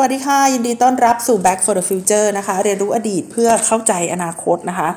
[0.00, 4.88] สวัสดีค่ะ ยินดีต้อนรับสู่ Back for the Future นะคะ เรียนรู้อดีตเพื่อเข้าใจอนาคตนะคะ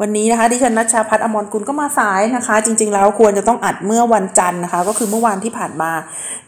[0.00, 5.92] วันนี้นะคะดิฉันนัชชาพัฒน์อมรกุลก็มาสายนะคะ จริง ๆ แล้วควรจะต้องอัดเมื่อวันจันทร์นะคะ ก็คือเมื่อวานที่ผ่านมา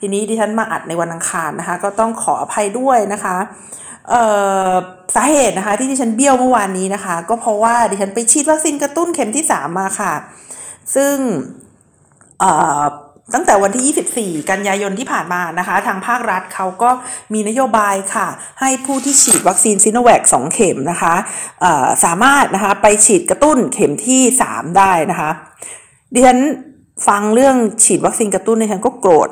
[0.01, 3.37] ทีนี้ดิฉันมาอัดในวันอังคารนะคะ ก็ต้องขออภัยด้วยนะคะ
[5.15, 10.13] สาเหตุนะคะ ที่ดิฉันเบี้ยวเมื่อวานนี้นะคะ ก็เพราะว่าดิฉันไปฉีดวัคซีนกระตุ้นเข็มที่3มาค่ะ
[10.95, 11.15] ซึ่ง
[13.35, 16.91] ตั้งแต่วันที่ 24 กันยายนที่ผ่านมานะคะ ทางภาครัฐเขาก็
[17.33, 18.29] มีนโยบายค่ะ
[18.61, 21.15] ให้ผู้ที่ฉีดวัคซีนซิโนแวค2เข็มนะคะ
[22.05, 25.31] สามารถนะคะไปฉีดกระตุ้นเข็มที่ 3 ได้นะคะ
[26.15, 26.39] ดิฉัน
[27.09, 29.29] ฟังเรื่องฉีดวัคซีนกระตุ้นดิฉันก็โกรธ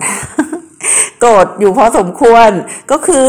[1.20, 2.50] โกรธอยู่พอสมควร
[2.90, 3.24] ก็คือ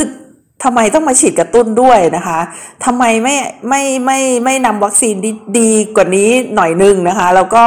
[0.64, 2.40] ทำไมต้องมาฉีดกระตุ้นด้วยนะคะ
[2.86, 3.36] ทำไมไม่
[3.70, 7.64] ไม่ไม่ไม่นำวัคซีนดีดีกว่านี้หน่อยนึงนะคะ แล้วก็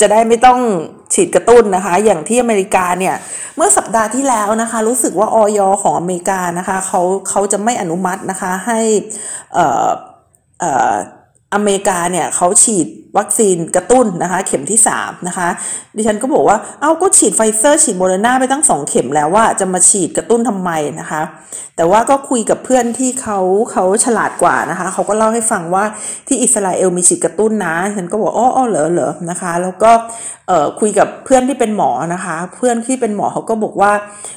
[0.00, 0.60] จะได้ไม่ต้อง
[1.14, 3.14] ฉีดกระตุ้นนะคะ อย่างที่อเมริกาเนี่ย
[3.56, 8.80] เมื่อสัปดาห์ที่แล้วนะคะ รู้สึกว่าอย.ของอเมริกานะคะเขาเขาจะไม่อนุมัตินะคะให้
[9.54, 9.88] เอ่อ
[10.60, 10.94] เอ่อ
[11.54, 12.86] อเมริกาเนี่ยเขาฉีด
[13.18, 15.48] วัคซีนกระตุ้นนะคะ เข็มที่3นะคะ
[15.96, 21.22] ดิฉันก็บอกว่าอ้าวก็ฉีดไฟเซอร์ฉีดโมเดอร์นาไปตั้ง 2 เข็มแล้วว่าจะมาฉีดกระตุ้นทำไมนะคะ
[21.76, 23.38] แต่ว่าก็คุยกับเพื่อนที่เขา
[23.72, 25.84] เขาฉลาดกว่านะคะ เขาก็เล่าให้ฟังว่า
[26.26, 29.90] ที่อิสราเอลมีฉีดกระตุ้นนะ ฉันก็บอกอ๋อเหรอเหรอนะคะ แล้วก็
[30.48, 33.92] เอ่อคุยกับเพื่อนที่เป็นหมอนะคะ เพื่อนที่เป็นหมอเขาก็บอกว่า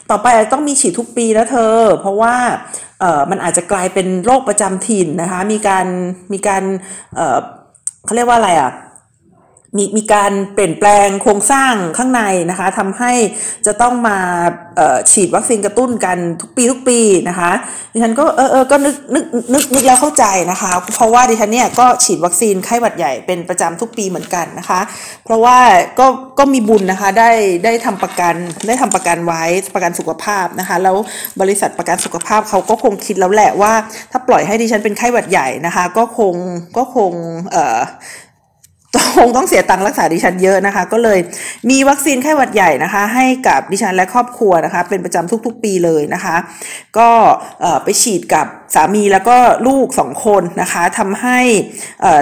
[0.10, 2.36] ต่อไปต้องมีฉีดทุกปีนะเธอ เพราะว่า
[3.00, 5.88] เอ่อมันอาจจะกลายเป็นโรคประจำถิ่นนะคะ มีการ
[6.34, 6.64] มีการ
[7.16, 7.38] เอ่อ
[8.06, 8.72] เขาเรียกว่าอะไรอะ่ะ
[9.76, 13.12] มีมีการเปลี่ยนแปลงโครงสร้างข้างในนะคะทำให้
[13.66, 14.18] จะต้องมา
[15.12, 17.52] ฉีดวัคซีนกระตุ้นกันทุกปีทุกปีนะคะ
[17.94, 24.80] ดิฉันก็เออเออก็นึกนึกนึกนึกแล้วเข้าใจนะคะ เพราะว่าดิฉันเนี่ยก็ฉีดวัคซีนไข้หวัดใหญ่เป็นประจำทุกปีเหมือนกันนะคะ
[25.26, 25.58] เพราะว่า
[26.00, 26.08] ก็
[26.40, 27.32] ก็มีบุญนะคะได้
[27.66, 28.36] ได้ทำประกัน
[28.68, 29.44] ได้ทำประกันไว้
[29.76, 30.96] ประกันสุขภาพนะคะแล้ว
[31.42, 33.74] บริษัทประกันสุขภาพเขาก็คงคิดแล้วแหละว่า
[34.12, 36.36] ถ้าปล่อยให้ดิฉันเป็นไข้หวัดใหญ่นะคะ ก็คง
[36.78, 37.12] ก็คง
[37.52, 37.80] เอ่อ
[39.18, 41.20] คงต้องเสียตังค์รักษาดิฉันเยอะนะคะ ก็เลย
[41.70, 46.36] มีวัคซีนไข้หวัดใหญ่นะคะ ให้กับดิฉันและครอบครัวนะคะ เป็นประจำทุกๆ ปีเลยนะคะ
[46.98, 47.10] ก็
[47.84, 51.40] ไปฉีดกับ สามีแล้วก็ลูกสองคนนะคะทำให้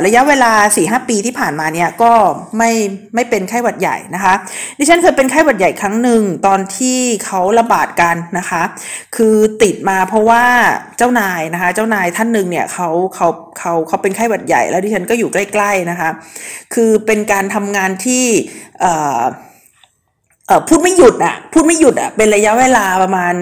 [0.05, 2.11] ระยะเวลา4ีหปีที่ผ่านมาเนี่ยก็
[2.57, 2.71] ไม่
[3.15, 4.33] ไม่เป็นไข้หวัดใหญ่นะคะ
[4.77, 8.63] ดิฉันเคยเป็นไข้หวัดใหญ่ครั้งหนึ่งตอนที่เขาระบาดกันนะคะ
[9.15, 10.43] คือติดมาเพราะว่า
[10.97, 16.09] เจ้านายนะคะ เจ้านายท่านหนึ่งเนี่ยเขาเขาเขาเขาเป็นไข้หวัดใหญ่ แล้วดิฉันก็อยู่ใกล้ๆนะคะ
[16.73, 18.25] คือเป็นการทำงานที่
[20.67, 23.33] พูดไม่หยุดอะพูดไม่หยุดอะเป็นระยะเวลาประมาณ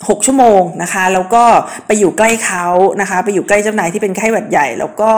[0.00, 1.44] เอ่อหกชั่วโมงนะคะแล้วก็
[1.86, 2.66] ไปอยู่ใกล้เขา
[3.00, 5.12] นะคะ ไปอยู่ใกล้เจ้านายที่เป็นไข้หวัดใหญ่ แล้วก็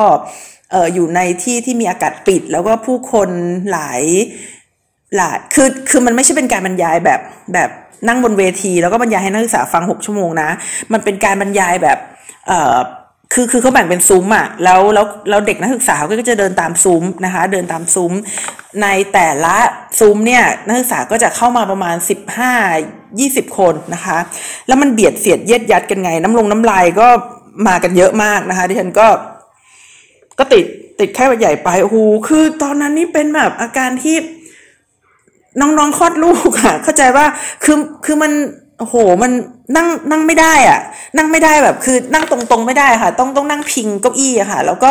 [0.74, 3.28] อออยู่ในที่ที่มีอากาศปิด แล้วก็ผู้คน
[3.72, 4.02] หลาย
[5.16, 7.20] หลายคือคือมันไม่ใช่เป็นการบรรยายแบบ
[7.54, 7.70] แบบ
[8.08, 10.50] นั่งบนเวที แล้วก็บรรยายให้นักศึกษาฟังหกชั่วโมงนะ
[10.92, 11.98] มันเป็นการบรรยายแบบ
[12.48, 12.78] เออ
[13.32, 18.12] คือคือเขาแบ่งเป็นซุ้มอะแล้วแล้วแล้วเด็กนักศึกษาก็จะเดินตามซุ้มนะคะ เดินตามซุ้ม
[18.82, 19.56] ในแต่ละ
[20.00, 21.96] ซุ้มเนี่ยนักศึกษาก็จะเข้ามาประมาณ
[22.52, 24.18] 15 20 คนนะคะ
[24.66, 27.08] แล้วมันเบียดเสียดเย็ดยัดกันไง น้ำลงน้ำลายก็
[27.66, 29.08] มากันเยอะมากนะคะที่ฉันก็
[30.38, 30.64] ก็ติด
[31.00, 31.96] ติดไข้หวัดใหญ่ไปโอ้โห
[32.28, 34.16] คือตอนนั้นนี่เป็นแบบอาการที่
[35.60, 37.26] น้องๆคลอดลูกอะเข้าใจว่า
[37.64, 38.32] คือคือมัน
[38.78, 39.32] โอ้โหมัน
[39.76, 40.80] นั่งนั่งไม่ได้อะ
[41.16, 44.90] นั่งไม่ได้แบบคือนั่งตรงๆไม่ได้ค่ะ ต้องต้องนั่งพิงเก้าอี้อะค่ะ แล้วก็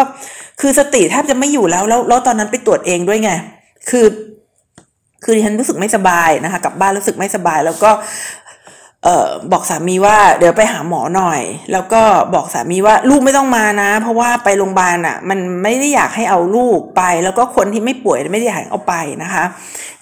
[0.62, 3.32] คือสติแทบจะไม่อยู่แล้วแล้วแล้วตอนนั้นไปตรวจเองด้วยไง
[3.90, 4.06] คือ
[5.24, 7.92] คือดิฉันรู้สึกไม่สบายนะคะกลับบ้านรู้สึกไม่สบาย แล้วก็
[9.04, 11.42] เออบอกสามีว่าเดี๋ยวไปหาหมอหน่อย
[11.74, 12.02] แล้วก็
[12.34, 18.94] บอกสามีว่าลูกไม่ต้องมานะ เพราะว่าไปโรงพยาบาลอะ มันไม่ได้อยากให้เอาลูกไป แล้วก็คนที่ไม่ป่วยไม่ได้อยากเอาไป
[19.24, 19.44] นะคะ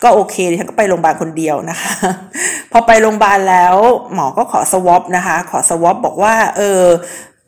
[0.04, 1.92] ก็โอเคดิฉันก็ไปโรงพยาบาลคนเดียวนะคะ
[2.72, 3.76] พอไปโรงพยาบาลแล้ว
[4.14, 6.84] หมอก็ขอสวอปนะคะ ขอสวอปบอกว่า เออ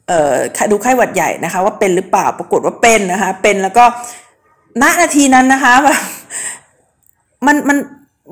[0.07, 0.33] เออ
[0.71, 3.85] ดูไข้หวัดใหญ่นะคะ ว่าเป็นหรือเปล่าปรากฏว่าเป็นนะคะ เป็นแล้วก็
[4.81, 6.00] ณนาทีนั้นนะคะแบบ
[7.47, 7.77] มันมัน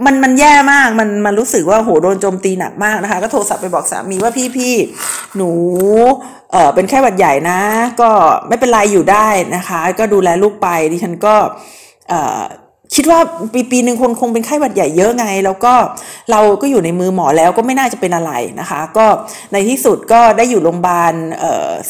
[0.05, 4.75] มันมันแย่มาก มันมันรู้สึกว่าโหโดนโจมตีหนักมากนะคะ ก็โทรศัพท์ไปบอกสามีว่าพี่พี่
[5.35, 5.51] หนู
[6.51, 7.59] เออเป็นแค่หวัดใหญ่นะ
[8.01, 8.09] ก็
[8.47, 11.35] ไม่เป็นไรอยู่ได้นะคะ ก็ดูแลลูกไปดิฉันก็
[12.09, 12.41] เออ
[13.01, 13.21] คิดว่า
[13.53, 15.73] ปีปีหนึ่งคนคงเป็นไข้หวัดใหญ่เยอะไง แล้วก็
[16.31, 19.05] เราก็อยู่ในมือหมอแล้วก็ไม่น่าจะเป็นอะไรนะคะ ก็
[19.53, 21.13] ในที่สุดก็ได้อยู่โรงพยาบาล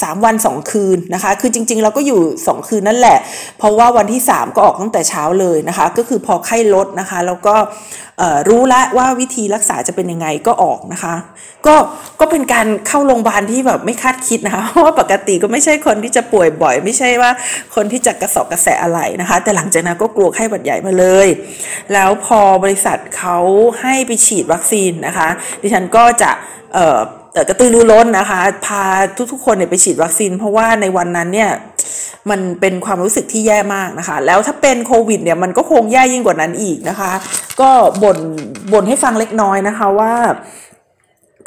[0.02, 3.18] สามวันสองคืนนะคะ คือจริง ๆ เราก็อยู่สองคืนนั่นแหละ
[3.58, 7.56] เพราะว่าวันที่สามก็ออกตั้งแต่เช้าเลยนะคะ ก็คือพอไข้ลดนะคะ แล้วก็
[8.50, 11.16] รู้แล้วว่าวิธีรักษาจะเป็นยังไงก็ออกนะคะ
[11.68, 11.76] ก็
[12.20, 17.32] ก็เป็นการเข้าโรงพยาบาลที่แบบไม่คาดคิดนะคะเพราะว่าปกติก็ไม่ใช่คนที่จะป่วยบ่อย ไม่ใช่ว่า
[17.76, 21.28] คนที่จะกระสอบกระแสอะไรนะคะ แต่หลังจากนั้นก็กลัวไข้หวัดใหญ่มาเลย
[21.94, 23.38] แล้วพอบริษัทเขา
[23.82, 25.30] ให้ไปฉีดวัคซีนนะคะ
[25.62, 26.32] ดิฉันก็จะ
[27.50, 28.84] กระตือรือร้นนะคะ พา
[29.32, 31.52] ทุกๆคนเนี่ยไปฉีดวัคซีน เพราะว่าในวันนั้นเนี่ย
[32.30, 37.12] มันเป็นความรู้สึกที่แย่มากนะคะ แล้วถ้าเป็นโควิดเนี่ยมันก็คงแย่ยิ่งกว่านั้นอีกนะคะ
[37.62, 37.70] ก็
[38.04, 38.18] บ่น
[38.74, 40.14] บ่นให้ฟังเล็กน้อยนะคะว่า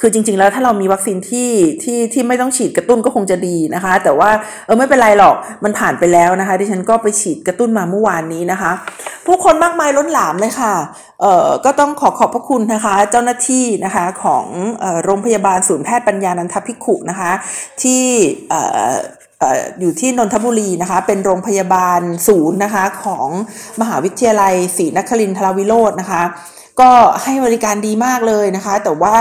[0.05, 1.51] คือจริง ๆ แล้วถ้าเรามีวัคซีนที่
[1.83, 4.31] ที่ที่ไม่ต้องฉีดกระตุ้นก็คงจะดีนะคะ แต่ว่า
[4.67, 5.35] เออไม่เป็นไรหรอก
[5.65, 8.71] มันผ่านไปแล้วนะคะที่ฉันก็ไปฉีดกระตุ้นมาเมื่อวานนี้นะคะ
[9.27, 10.75] ผู้คนมากมายล้นหลามเลยค่ะ
[11.21, 14.47] เอ่อก็ต้องขอขอบพระคุณนะคะ เจ้าหน้าที่นะคะของ
[15.05, 17.31] โรงพยาบาลศูนย์แพทย์ปัญญานันทพิขุนะคะ
[17.83, 18.03] ที่
[19.81, 23.29] อยู่ที่นนทบุรีนะคะ เป็นโรงพยาบาลศูนย์นะคะของ
[23.81, 26.23] มหาวิทยาลัยศรีนครินทรวิโรจน์นะคะ
[26.81, 26.91] ก็
[27.23, 29.15] ให้บริการดีมากเลยนะคะ แต่ว่า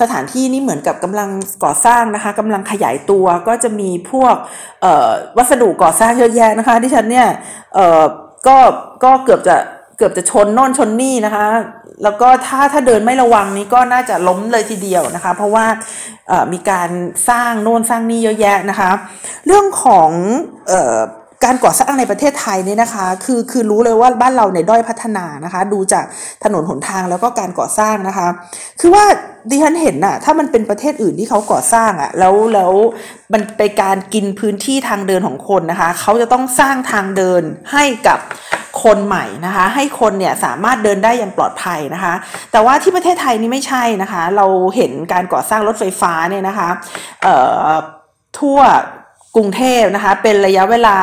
[0.00, 1.30] สถานที่นี่เหมือนกับกำลัง
[1.64, 4.34] ก่อสร้างนะคะกำลังขยายตัวก็จะมีพวก
[5.36, 7.28] วัสดุก่อสร้างเยอะแยะนะคะที่ฉันเนี่ย
[8.46, 8.56] ก็
[9.04, 9.56] ก็เกือบจะ
[9.98, 11.46] เกือบจะชนโน่นชนนี่นะคะ
[12.02, 15.66] แล้วก็ถ้าถ้าเดินไม่ระวังนี้ก็น่าจะล้มเลยทีเดียวนะคะ เพราะว่า
[16.52, 16.90] มีการ
[17.28, 18.90] สร้างโน่นสร้างนี่เยอะแยะนะคะ
[19.46, 20.10] เรื่องของ
[21.44, 26.04] การก่อสร้างในประเทศไทยเนี่ยนะคะ คือคือรู้เลยว่าบ้านเราในด้อยพัฒนานะคะ ดูจาก
[26.44, 28.28] ถนนหนทางแล้วก็การก่อสร้างนะคะ
[28.80, 29.04] คือว่า
[29.50, 32.72] ดิฉันเห็นน่ะ ถ้ามันเป็นประเทศอื่นที่เขาก่อสร้างอะ่ะ แล้วแล้ว
[33.32, 37.42] มันไปการกินพื้นที่ทางเดินของคนนะคะ เขาจะต้องสร้างทางเดิน
[37.72, 38.18] ให้กับ
[38.82, 42.14] คนใหม่นะคะ ให้คนเนี่ยสามารถเดินได้อย่างปลอดภัยนะคะ
[42.52, 44.46] แต่ว่าที่ประเทศไทยนี่ไม่ใช่นะคะ เรา
[44.76, 46.68] เห็นการก่อสร้างรถไฟฟ้าเนี่ยนะคะ
[47.22, 47.34] เอ่
[47.68, 47.72] อ
[48.38, 48.60] ทั่ว
[49.36, 50.96] กรุงเทพนะคะ เป็นระยะเวลา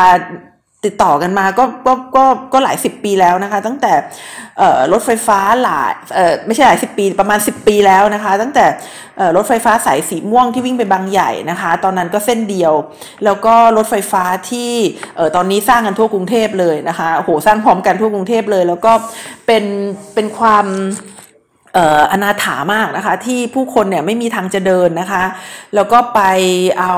[0.85, 3.93] ติดต่อกันมาก็ก็ก็ก็หลายสิบปีแล้วนะคะ ตั้งแต่
[4.91, 5.91] รถไฟฟ้าหลาย
[6.45, 8.65] ไม่ใช่หลายสิบปีประมาณ 10 ปีแล้วนะคะ ตั้งแต่
[9.35, 12.73] รถไฟฟ้าสายสีม่วงที่วิ่งไปบางใหญ่นะคะ ตอนนั้นก็เส้นเดียว
[13.25, 14.71] แล้วก็รถไฟฟ้าที่
[15.35, 18.93] ตอนนี้สร้างกันทั่วกรุงเทพเลยนะคะโหสร้างพร้อมกันทั่วกรุงเทพเลย แล้วก็
[19.45, 19.63] เป็น
[20.13, 20.65] เป็นความ
[22.11, 25.23] อนาถามากนะคะ ที่ผู้คนเนี่ยไม่มีทางจะเดินนะคะ
[25.75, 26.21] แล้วก็ไป
[26.79, 26.95] เอา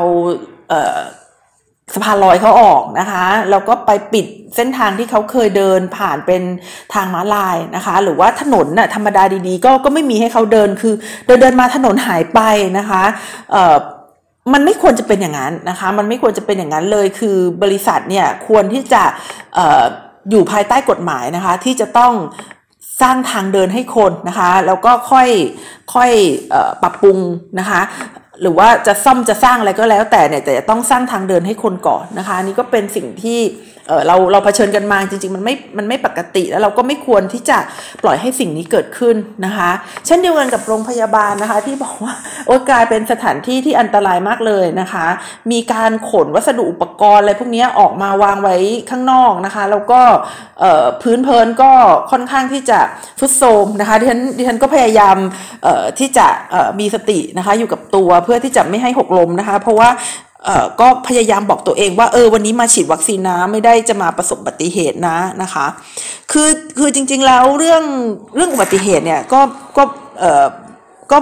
[1.93, 4.25] สะพานลอยเขาออกนะคะแล้วก็ไปปิด
[4.55, 6.41] เส้นทางที่เขาเคยเดินผ่านเป็น
[6.93, 10.93] ทางม้าลายนะคะ หรือว่าถนนน่ะธรรมดาดีๆ ก็ก็ไม่มีให้เขาเดินคือ
[11.25, 12.39] เดินเดินมาถนนหายไป
[12.77, 13.03] นะคะ
[13.51, 13.75] เอ่อ
[14.53, 19.03] มันไม่ควรจะเป็นอย่างนั้นนะคะ มันไม่ควรจะเป็นอย่างนั้นเลยคือบริษัทเนี่ยควรที่จะ
[19.57, 19.83] ออ
[20.29, 22.13] อยู่ภายใต้กฎหมายนะคะ ที่จะต้อง
[23.01, 25.29] สร้างทางเดินให้คนนะคะ แล้วก็ค่อย
[25.93, 26.11] ค่อย
[26.81, 27.17] ปรับปรุง
[27.59, 27.81] นะคะ
[28.43, 33.39] หรือว่าจะซ่อมจะสร้างอะไรก็แล้วแต่เนี่ยแต่จะต้องสร้างทางเดินให้คนก่อนนะคะนี่ก็เป็นสิ่งที่
[33.87, 37.57] เเราเราเผชิญกันมาจริงๆ มันไม่มันไม่ปกติแล้วเราก็ไม่ควรที่จะ
[38.03, 39.71] ปล่อยให้สิ่งนี้เกิดขึ้นนะคะ
[40.05, 42.13] เช่นเดียวกันกับโรงพยาบาลนะคะ ที่บอกว่า
[42.45, 45.07] โอ้กลายเป็นสถานที่ที่อันตรายมากเลยนะคะ
[45.51, 48.57] มีการขนวัสดุอุปกรณ์อะไรพวกนี้ออกมาวางไว้
[48.89, 50.01] ข้างนอกนะคะ แล้วก็
[51.01, 51.71] พื้นเพลินก็
[52.11, 52.79] ค่อนข้างที่จะ
[53.19, 55.17] ฟุดโซมนะคะดิฉันดิฉันก็พยายาม
[55.99, 56.27] ที่จะ
[56.79, 59.89] มีสตินะคะอยู่กับตัวเพื่อที่จะไม่ให้หกล้มนะคะ เพราะว่า
[60.81, 65.65] ก็พยายามบอกตัวเองว่าเออวันนี้มาฉีดวัคซีนนะไม่ได้จะมาประสบอุบัติเหตุนะนะคะ
[66.31, 66.49] คือ
[66.79, 67.83] คือจริงๆแล้วเรื่อง
[68.35, 69.39] เรื่องอุบัติเหตุเนี่ยก็
[69.77, 69.83] ก็
[70.19, 70.45] เออ
[71.11, 71.17] ก็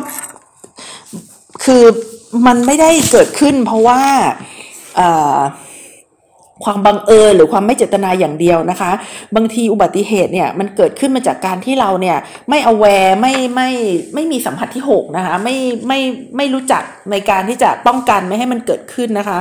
[1.64, 1.84] คือ
[2.48, 4.02] มันไม่ได้เกิดขึ้น เพราะว่า
[6.66, 8.92] ความบังเอิญหรือความไม่เจตนาอย่างเดียวนะคะ
[9.36, 12.18] บางทีอุบัติเหตุเนี่ยมันเกิดขึ้นมาจากการที่เราเนี่ย
[12.50, 12.86] ไม่อาแว
[13.22, 13.70] ไม่ไม่
[14.14, 15.56] ไม่มีสัมผัสที่6นะคะไม่
[15.88, 16.00] ไม่
[16.38, 19.40] ไม่รู้จักในการที่จะป้องกันไม่ให้มันเกิดขึ้นนะคะ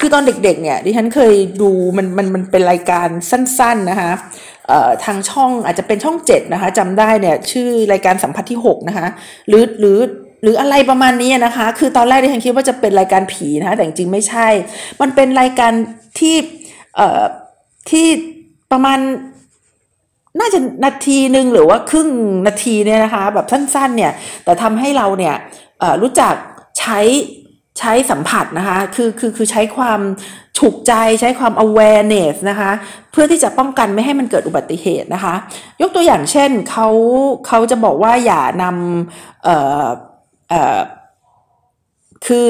[0.00, 4.10] คือตอนเด็กๆเนี่ยดิฉันเคยดูมันมันมันเป็นรายการสั้นๆนะคะ
[5.04, 9.06] ทางช่องอาจจะเป็นช่อง 7 นะคะจำได้เนี่ยชื่อรายการสัมผัสที่ 6 นะคะ
[9.48, 9.98] หรือหรือ
[10.44, 14.48] หรืออะไรประมาณนี้นะคะ คือตอนแรกดิฉันคิดว่าจะเป็นรายการผีนะคะแต่จริงไม่ใช่
[15.00, 15.72] มันเป็นรายการ
[16.18, 16.36] ที่
[16.96, 17.22] เอ่อ
[17.90, 18.06] ที่
[18.72, 18.98] ประมาณ
[20.40, 22.08] น่าจะนาทีหนึ่งหรือว่าครึ่ง
[22.46, 24.12] นาทีเนี่ยนะคะ แบบสั้นๆเนี่ย
[24.44, 25.34] แต่ทำให้เราเนี่ย
[26.02, 26.34] รู้จัก
[26.78, 27.00] ใช้
[27.78, 30.00] ใช้สัมผัสนะคะ คือคือคือใช้ความ
[30.58, 32.70] ฉุกใจใช้ความ awareness นะคะ
[33.12, 35.34] เพื่อที่จะป้องกันไม่ให้มันเกิดอุบัติเหตุนะคะ
[35.80, 36.88] ยกตัวอย่างเช่นเขา
[37.46, 39.86] เขาจะบอกว่าอย่านำเอ่อ
[40.50, 40.80] เอ่อ
[42.28, 42.46] คือ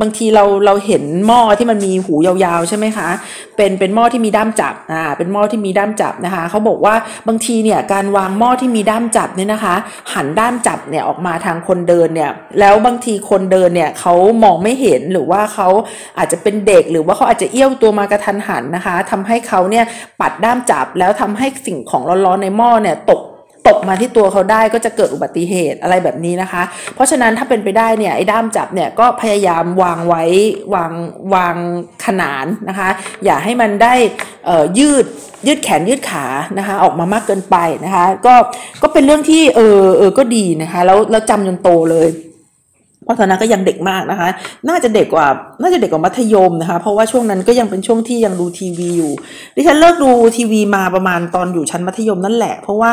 [0.00, 3.08] บางทีเราเราเห็นหม้อที่มันมีหูยาวๆใช่ไหมคะ
[3.56, 6.94] เป็นเป็นหม้อที่มีด้ามจับอ่าเป็นหม้อที่มีด้ามจับนะคะเขาบอกว่า
[7.28, 9.74] บางทีเนี่ยการวางหม้อที่มีด้ามจับเนี่ยนะคะ
[10.14, 12.30] หันด้ามจับเนี่ยออกมาทางคนเดินเนี่ย
[12.60, 15.68] แล้วบางทีคนเดินเนี่ยเขามองไม่เห็นหรือว่าเขา
[16.18, 19.84] อาจจะเป็นเด็กหรือว่าเขาอาจจะเอี้ยวตัวมากระทันหันนะคะทำให้เขาเนี่ย
[20.20, 23.20] ปัดด้ามจับแล้วทำให้สิ่งของร้อนๆในหม้อเนี่ยตก
[23.68, 26.62] ตกมาที่ตัวเขาได้ก็จะเกิดอุบัติเหตุอะไรแบบนี้นะคะ
[26.94, 30.24] เพราะฉะนั้นถ้าเป็นไปได้เนี่ยไอ้ด้ามจับเนี่ยก็พยายามวางไว้
[30.74, 30.92] วาง
[31.34, 31.56] วาง
[32.04, 32.88] ขนานนะคะ
[33.24, 33.94] อย่าให้มันได้
[34.78, 35.04] ยืด
[35.46, 36.26] ยืดแขนยืดขา
[36.58, 38.34] นะคะออกมามากเกินไปนะคะก็
[38.82, 42.08] ก็เป็นเรื่องที่เออเออก็ดีนะคะแล้วแล้วจำจนโตเลย
[43.06, 44.28] พราะตอนนั้นก็ยังเด็กมากนะคะ
[44.68, 45.28] น่าจะเด็กกว่า
[45.62, 49.12] น่าจะเด็กกว่ามัธยมนะคะ เพราะว่าช่วงนั้นก็ยังเป็นช่วงที่ยังดูทีวีอยู่
[49.56, 52.92] ดิฉันเลิกดูทีวีมาประมาณตอนอยู่ชั้นมัธยมนั่นแหละ เพราะว่า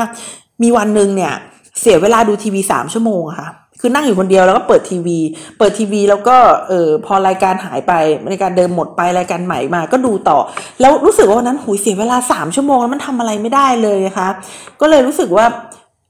[0.62, 1.34] มีวันหนึ่งเนี่ย
[1.80, 3.50] เสียเวลาดูทีวีสามชั่วโมงค่ะ
[3.82, 5.20] คือนั่งอยู่คนเดียวแล้วก็เปิดทีวี
[5.58, 6.38] เปิดทีวีแล้วก็
[6.68, 7.94] เออพอรายการหายไป
[8.32, 10.38] รายการเดิมหมดไปรายการใหม่มาก็ดูต่อ
[10.82, 14.28] แล้วรู้สึกว่าวันนั้นหุยเสียเวลาสามชั่วโมงแล้วมันทำอะไรไม่ได้เลยนะคะ
[14.82, 15.46] ก็เลยรู้สึกว่า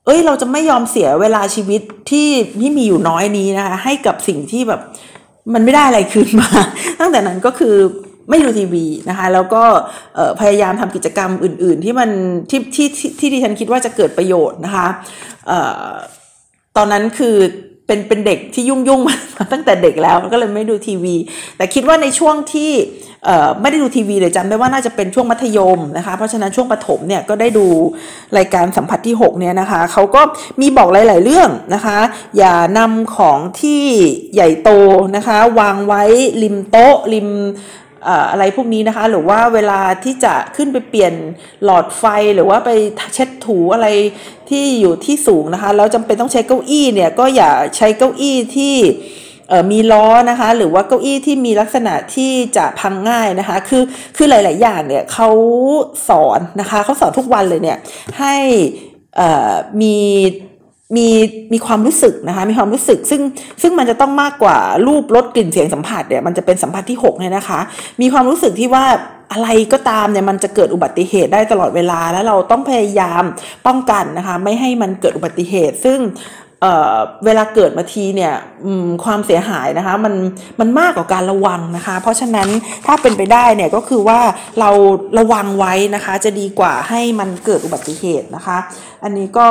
[0.06, 2.29] เอ้ยเราจะไม่ยอมเสียเวลาชีวิตที่
[2.60, 4.82] ที่มีอยู่น้อยนี้นะคะให้กับสิ่งที่แบบ
[5.53, 6.50] มันไม่ได้อะไรคืนมา
[7.00, 7.75] ตั้งแต่นั้นก็คือ
[8.29, 9.63] ไม่ดูทีวีนะคะ แล้วก็
[10.39, 12.09] พยายามทำกิจกรรมอื่น ๆ ที่มัน
[12.50, 12.88] ที่ที่
[13.19, 14.88] ที่ที่ฉันคิดว่าจะเกิดประโยชน์นะคะ
[16.77, 17.36] ตอนนั้นคือ
[17.88, 19.15] เป็นเป็นเด็กที่ยุ่งยุ่งมา
[19.51, 21.15] ตั้งแต่เด็กแล้วก็เลยไม่ดูทีวี
[21.57, 22.71] แต่คิดว่าในช่วงที่
[23.62, 27.67] ไม่ได้ดูทีวีเลยจำได้ว่าน่าจะเป็นช่วงมัธยมนะคะ เพราะฉะนั้นช่วงประถมเนี่ยก็ได้ดู
[28.38, 30.21] รายการสัมผัสที่ 6 เนี่ยนะคะเขาก็
[30.62, 32.00] มีบอกหลาย ๆ เรื่องนะคะ
[32.38, 33.83] อย่านำของที่
[34.33, 34.69] ใหญ่โต
[35.15, 36.03] นะคะ วางไว้
[36.43, 37.29] ริมโต๊ะริม
[38.32, 41.13] อะไรพวกนี้นะคะ หรือว่าเวลาที่จะขึ้นไปเปลี่ยน
[41.63, 42.03] หลอดไฟ
[42.36, 42.70] หรือว่าไป
[43.13, 43.88] เช็ดถูอะไร
[44.50, 48.75] ที่อยู่ที่สูงนะคะแล้วจำเป็นต้องใช้เก้าอี้เนี่ยก็อย่าใช้เก้าอี้ที่
[49.72, 53.84] มีล้อนะคะ หรือว่าเก้าอี้ที่มีลักษณะที่จะพังง่ายนะคะ คือ
[54.18, 55.29] คือหลาย ๆ อย่างเนี่ยเขา
[56.10, 57.77] สอนนะคะเขาสอนทุกวันเลยเนี่ย
[58.20, 58.36] ให้
[59.82, 59.98] มี
[60.98, 61.08] มี
[61.53, 63.22] มีความรู้สึกนะคะมีความรู้สึกซึ่ง
[63.62, 67.60] ซึ่งมันจะต้องมากกว่ารูปรสกลิ่นเสียงสัมผัสเนี่ยมันจะเป็นสัมผัสที่6เนี่ยนะคะ
[68.01, 68.86] มีความรู้สึกที่ว่า
[69.31, 73.24] อะไรก็ตามเนี่ยมันจะเกิดอุบัติเหตุได้ตลอดเวลา แล้วเราต้องพยายาม
[73.67, 76.00] ป้องกันนะคะ ไม่ให้มันเกิดอุบัติเหตุ ซึ่ง
[76.62, 78.34] เเวลาเกิดมาทีเนี่ย
[79.04, 80.13] ความเสียหายนะคะมัน
[80.60, 82.48] มันมากกว่าการระวังนะคะ เพราะฉะนั้น
[82.86, 84.20] ถ้าเป็นไปได้เนี่ยก็คือว่า
[84.60, 84.70] เรา
[85.20, 88.58] ระวังไว้นะคะจะดีกว่าให้มันเกิดอุบัติเหตุนะคะ
[89.04, 89.48] อันนี้ก็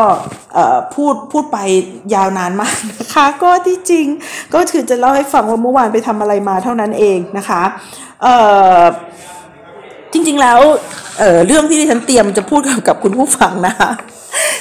[0.94, 1.58] พูดพูดไป
[2.14, 4.06] ยาวนานมากนะคะก็ที่จริง
[4.54, 7.62] ก็คือจะเล่าให้ฟังว่าเมื่อวานไปทำอะไรมาเท่านั้นเองนะคะ
[10.12, 10.60] จริงๆแล้ว
[11.18, 13.90] เเรื่องที่ดิฉันเตรียมจะพูดกับคุณผู้ฟังนะคะ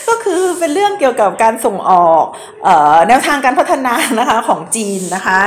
[0.07, 2.23] ก็คือเป็นเรื่องเกี่ยวกับการส่งออก
[2.67, 5.39] ออแนวทางการพัฒนานะคะของจีนนะคะ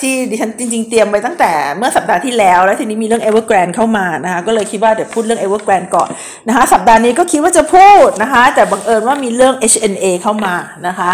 [0.00, 6.08] ที่ดิฉันจริง ๆ เตรียมไว้ตั้งแต่เมื่อสัปดาห์ที่แล้ว แล้วทีนี้มีเรื่อง Evergrande เข้ามานะคะก็เลยคิดว่าเดี๋ยวพูดเรื่อง Evergrande ก่อน
[6.48, 10.54] นะคะสัปดาห์นี้ก็คิดว่าจะพูดนะคะแต่บังเอิญว่ามีเรื่อง HNA เข้ามา
[10.86, 11.12] นะคะ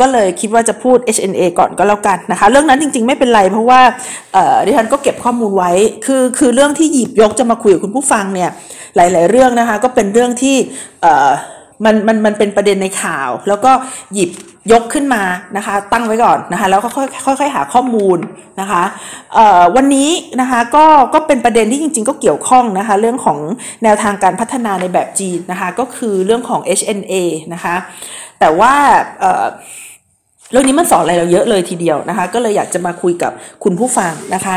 [0.00, 3.80] ก็เลยคิดว่าจะพูด HNA ก่อนก็แล้วกันนะคะ เรื่องนั้นจริงๆไม่เป็นไรเพราะว่า
[4.66, 5.72] ดิฉันก็เก็บข้อมูลไว้
[6.06, 8.50] คือคือเรื่องที่หยิบยกจะมาคุยกับคุณผู้ฟังเนี่ย
[8.96, 10.56] หลาย ๆ เรื่องนะคะก็เป็นเรื่องที่
[11.84, 13.72] มันมันมันเป็นประเด็นในข่าว แล้วก็
[14.14, 14.30] หยิบ
[14.72, 15.22] ยกขึ้นมา
[15.56, 18.18] นะคะ ตั้งไว้ก่อนนะคะ แล้วก็ค่อยค่อยหาข้อมูล
[18.60, 18.82] นะคะ
[19.76, 20.10] วันนี้
[20.40, 20.84] นะคะก็
[21.14, 23.38] ก็เป็นประเด็นที่จริง ๆ ก็เกี่ยวข้องนะคะ เรื่องของ
[23.82, 27.14] แนวทางการพัฒนาในแบบจีนนะคะ ก็คือเรื่องของ HNA
[27.54, 27.74] นะคะ
[28.40, 28.74] แต่ว่า
[30.52, 33.32] เรื่องนี้มันสอนอะไรเราเยอะเลยทีเดียวนะคะ ก็เลยอยากจะมาคุยกับ
[33.64, 34.56] คุณผู้ฟังนะคะ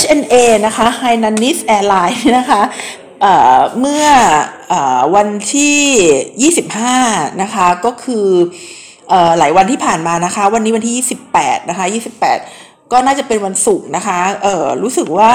[0.00, 0.34] HNA
[0.66, 2.62] นะคะ Hainanese Airline นะคะ
[3.80, 4.06] เมื่อ
[4.72, 4.74] อ
[5.16, 8.26] วันที่ 25 นะคะก็คือ
[9.38, 10.94] หลายวันที่ผ่านมานะคะ วันนี้วันที่
[11.32, 11.86] 28 นะคะ
[12.34, 14.18] 28 ก็น่าจะเป็นวันศุกร์นะคะ
[14.82, 15.32] รู้สึกว่า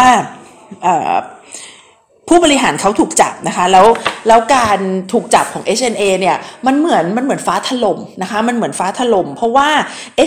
[2.27, 3.85] ผู้บริหารเขาถูกจับนะคะแล้ว
[4.27, 4.79] แล้วการ
[5.13, 9.69] ถูกจับของ HNA เนี่ยมันเหมือนมันเหมือนฟ้าถล่มนะคะมันเหมือนฟ้าถล่มเพราะว่า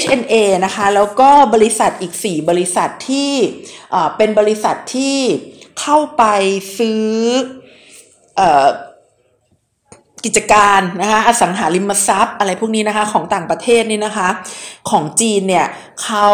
[0.03, 0.35] HNA
[0.65, 3.31] นะคะแล้วก็บริษัทอีก 4 บริษัทที่
[4.17, 5.17] เป็นบริษัทที่
[5.81, 6.25] เข้าไป
[6.79, 7.11] ซื้อ
[10.29, 14.29] กิจการนะคะอสังหาริมทรัพย์ อะไรพวกนี้นะคะของต่างประเทศนี่นะคะ
[14.91, 15.67] ของจีนเนี่ย
[16.03, 16.29] เขา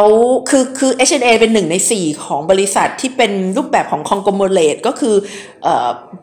[0.48, 5.14] คือคือ H&A เป็นหนึ่งใน 4 ของบริษัทที่เป็นรูปแบบของคองโกโมเลตก็คือ
[5.66, 5.68] อ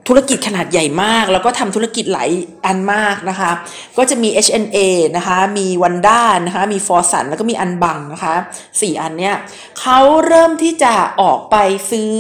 [0.08, 2.30] ธุรกิจขนาดใหญ่มาก แล้วก็ทำธุรกิจหลาย
[2.66, 3.52] อันมากนะคะ
[3.98, 4.78] ก็จะมี HNA
[5.18, 8.34] นะคะมี Wanda นะคะมี Fosun แล้วก็มี Anbang นะคะ
[8.68, 9.36] 4 อันเนี้ย
[9.80, 11.56] เขาเริ่มที่จะออกไป
[11.92, 12.16] ซื้อ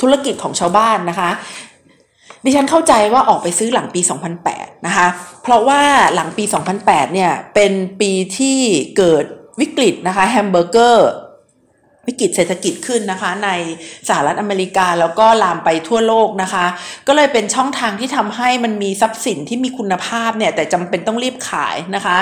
[0.00, 1.30] ธุรกิจของชาวบ้านนะคะ
[2.44, 4.00] ดิฉันเข้าใจว่าออกไปซื้อหลังปี
[4.44, 5.06] 2008 นะคะ
[5.42, 5.80] เพราะว่า
[6.14, 6.44] หลังปี
[6.78, 8.58] 2008 เนี่ย เป็นปีที่
[8.96, 9.24] เกิด
[9.60, 11.10] วิกฤตนะคะแฮมเบอร์เกอร์
[12.06, 13.50] วิกฤตเศรษฐกิจขึ้นนะคะ ใน
[14.08, 16.64] สหรัฐอเมริกาแล้วก็ลามไปทั่วโลกนะคะ
[17.08, 22.16] ก็เลยเป็นช่องทางที่ทำให้มันมีทรัพย์สินที่มีคุณภาพเนี่ย แต่จำเป็นต้องรีบขายนะคะ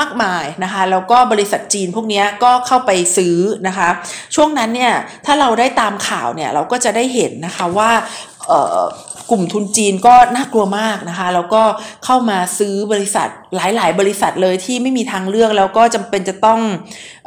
[0.00, 3.88] มากมายนะคะ แล้วก็บริษัทจีนพวกนี้ก็เข้าไปซื้อนะคะ
[4.34, 4.94] ช่วงนั้นเนี่ย
[5.26, 7.90] ถ้าเราได้ตามข่าวเนี่ย เราก็จะได้เห็นนะคะว่า
[9.30, 11.62] กลุ่มทุนจีนก็น่ากลัวมากนะคะ แล้วก็
[12.04, 16.60] เข้ามาซื้อบริษัทหลาย ๆ บริษัทเลยที่ไม่มีทางเลือกแล้วก็จำเป็นจะต้อง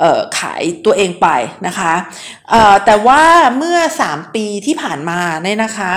[0.02, 1.28] ออขายตัวเองไป
[1.68, 1.94] นะคะ
[2.86, 3.24] แต่ว่า
[3.58, 3.80] เมื่อ
[4.10, 5.94] 3 ปีที่ผ่านมาเนี่ยนะคะ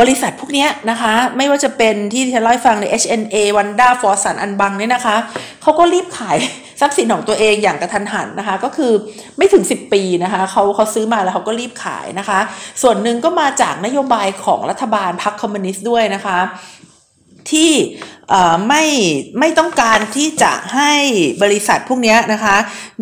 [0.00, 5.16] บริษัทพวกนี้นะคะ ไม่ว่าจะเป็นที่ที่ฉันเล่าให้ฟังใน HNA Wanda f o r s u n อันบังเนี่ยนะคะ
[5.62, 6.36] เขาก็รีบขาย
[6.80, 8.92] ทรัพย์สินของตัวเองอย่างกระทันหันนะคะ ก็คือ
[9.36, 12.38] ไม่ถึง 10 ปีนะคะเขาเขาซื้อมาแล้วเขาก็รีบขายนะคะ
[12.82, 16.38] ส่วนหนึ่งก็มาจากนโยบายของรัฐบาลพรรคคอมมิวนิสต์ด้วยนะคะ
[17.50, 17.70] ที่
[18.68, 18.84] ไม่
[19.38, 20.92] ไม่ต้องการที่จะให้
[21.42, 22.56] บริษัทพวกนี้นะคะ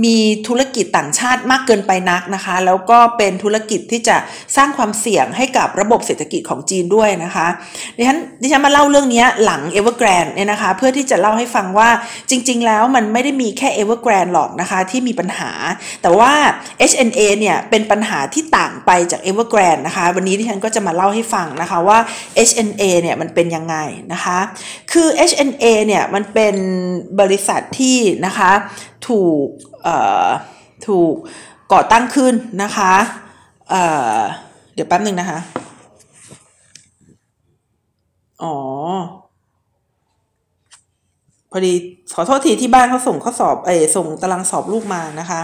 [0.05, 0.17] มี
[0.49, 4.17] ธุรกิจต่างชาติมากเกินไปนักนะคะ แล้วก็เป็นธุรกิจที่จะ
[4.57, 7.47] สร้างความเสี่ยงให้กับระบบเศรษฐกิจของจีนด้วยนะคะ
[7.97, 11.89] ดิฉันดิฉันมาเล่าเรื่องนี้หลัง Evergrande เนี่ยนะคะ เพื่อที่จะเล่าให้ฟังว่า
[12.31, 15.51] จริง ๆ แล้วมันไม่ได้มีแค่ Evergrande หรอกนะคะ ที่มีปัญหา
[16.03, 16.33] แต่ว่า
[16.91, 21.99] HNA เนี่ยเป็นปัญหาที่ต่างไปจาก Evergrande นะคะ วันนี้ดิฉันก็จะมาเล่าให้ฟังนะคะว่า
[22.49, 23.77] HNA เนี่ยมันเป็นยังไง
[24.13, 24.39] นะคะ
[24.93, 26.57] คือ HNA เนี่ยมันเป็น
[27.21, 28.53] บริษัทที่นะคะ
[29.09, 29.47] ถูก
[30.87, 31.15] ถูก
[31.73, 32.93] ก่อตั้งขึ้นนะคะ
[33.69, 35.39] เเดี๋ยวแป๊บหนึ่งนะคะ
[38.43, 38.55] อ๋อ
[41.51, 41.73] พอดี
[42.15, 45.41] ขอโทษทีที่บ้านเขาส่งข้อสอบเอส่งตารางสอบลูกมานะคะ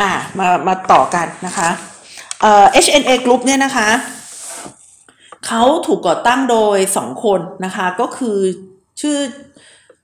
[0.00, 1.68] อ่ามามาต่อกันนะคะ
[2.40, 3.88] เอ่อ HNA Group เนี่ยนะคะ
[5.46, 8.38] เขาถูกก่อตั้งโดยสองคนนะคะก็คือ
[9.00, 9.18] ชื่อ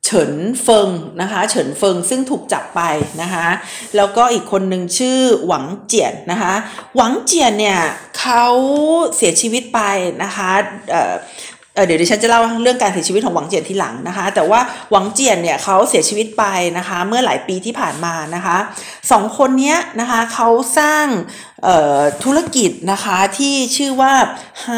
[0.05, 0.89] เฉินเฟิง
[1.21, 2.81] นะคะเฉินเฟิงซึ่งถูกจับไป
[3.23, 3.47] นะคะ
[3.97, 6.55] แล้วก็อีกคนหนึ่งชื่อหวังเจียนนะคะ
[6.97, 7.81] หวังเจียนเนี่ย
[8.19, 8.45] เขา
[9.17, 9.81] เสียชีวิตไป
[10.23, 10.51] นะคะ
[10.91, 16.45] เเดี๋ยวดิฉันจะเล่าเรื่องการเสียชีวิตของหวังเจียนทีหลังนะคะ แต่ว่าหวังเจียนเนี่ยเขาเสียชีวิตไป
[16.79, 18.57] นะคะ เมื่อหลายปีที่ผ่านมานะคะ
[19.11, 21.07] สองคนนี้นะคะเขาสร้าง
[22.25, 24.13] ธุรกิจนะคะที่ชื่อว่า
[24.63, 24.71] ไฮ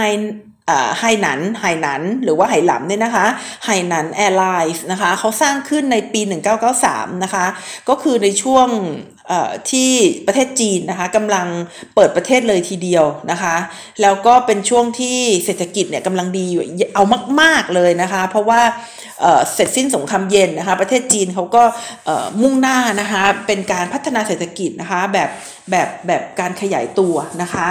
[0.98, 3.26] ไฮหนันไฮหนันหรือว่าไหหลำเนี่ยนะคะ
[3.64, 6.20] Hainan Airlines นะคะเขาสร้างขึ้นในปี
[6.72, 7.46] 1993 นะคะ
[7.88, 8.68] ก็คือในช่วง
[9.70, 9.90] ที่
[10.26, 11.46] ประเทศจีนนะคะกำลัง
[11.94, 13.56] เปิดประเทศเลยทีเดียวนะคะ
[14.02, 16.62] แล้วก็เป็นช่วงที่เศรษฐกิจเนี่ยกำลังดีอยู่
[16.94, 17.04] เอา
[17.40, 18.60] มาก ๆเลยนะคะ เพราะว่า
[19.54, 21.62] เสร็จสิ้นสงครามเย็นนะคะ ประเทศจีนเขาก็
[22.42, 25.28] มุ่งหน้านะคะเป็นการพัฒนาเศรษฐกิจนะคะแบบ
[25.70, 27.68] แบบแบบการขยายตัวนะคะ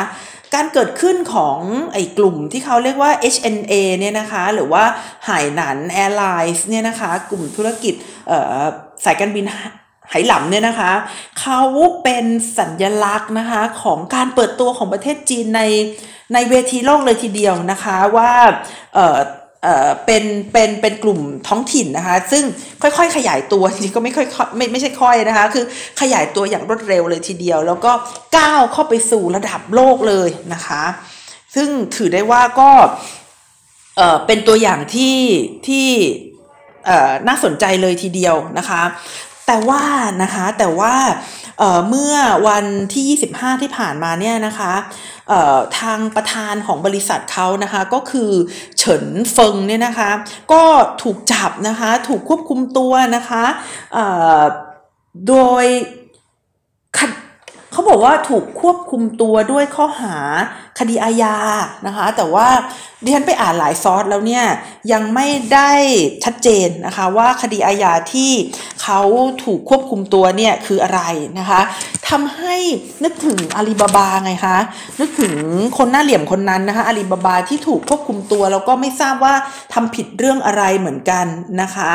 [0.56, 1.60] การเกิดขึ้นของ
[1.94, 4.84] ไอ้กลุ่มที่เขาเรียกว่า HNA เนี่ยนะคะ หรือว่า
[5.30, 7.94] หายหนันแอร์ไลน์เนี่ยนะคะ กลุ่มธุรกิจ
[9.06, 9.46] สายการบิน
[10.12, 10.92] ไหหลำเนี่ยนะคะ
[11.40, 11.62] เขา
[12.04, 12.26] เป็น
[12.58, 15.62] สัญญลักษณ์นะคะของการเปิดตัวของประเทศจีนใน
[16.34, 18.32] ในเวทีโลกเลยทีเดียวนะคะว่า
[18.96, 19.18] เออ
[20.06, 22.44] เป็นเป็นเป็นกลุ่มท้องถิ่นนะคะ ซึ่ง
[22.82, 25.66] ค่อยๆ ขยายตัวจริงก็ไม่ค่อยไม่ไม่ใช่ค่อยนะคะ คือ
[26.02, 27.92] ขยายตัวอย่างรวดเร็วเลยทีเดียว แล้วก็
[28.38, 30.84] ก้าวเข้าไปสู่ระดับโลกเลยนะคะ
[31.56, 32.70] ซึ่งถือได้ว่าก็
[33.98, 35.18] เอเป็นตัวอย่างที่
[35.68, 35.88] ที่
[37.28, 38.82] น่าสนใจเลยทีเดียวนะคะ
[39.48, 39.84] แต่ว่า
[40.24, 40.94] นะคะแต่ว่า
[41.90, 42.16] เมื่อ
[42.48, 44.74] วันที่ 25 ที่ผ่านมาเนี่ยนะคะ
[45.80, 48.32] ทางประธานของบริษัทเขานะคะก็คือ
[48.78, 50.12] เฉินเฟิงเนี่ยนะคะ
[50.52, 50.64] ก็
[51.04, 53.46] ถูกจับนะคะถูกควบคุมตัวนะคะ
[55.28, 55.66] โดย
[57.72, 60.18] เขาบอกว่าถูกควบคุมตัวด้วยข้อหา
[60.80, 61.36] คดีอาญา
[61.88, 62.48] นะคะ แต่ว่า
[63.04, 64.46] ดิฉันไปอ่านหลายซอสแล้วเนี่ย
[64.92, 65.72] ยังไม่ได้
[66.24, 68.32] ชัดเจนนะคะว่าคดีอาญาที่
[68.88, 69.04] เขา
[69.44, 71.02] ถูกควบคุมตัวเนี่ยคืออะไร
[71.40, 71.62] นะคะ
[72.10, 72.56] ทำให้
[73.04, 74.58] นึกถึงอาลีบาบาไงคะ
[75.00, 75.34] นึกถึง
[75.78, 79.36] คนหน้าเหลี่ยมคนนั้นนะคะอาลีบาบาที่ถูกควบคุมตัวแล้วก็ไม่ทราบว่า
[79.74, 81.26] ทำผิดเรื่องอะไรเหมือนกัน
[81.62, 81.92] นะคะ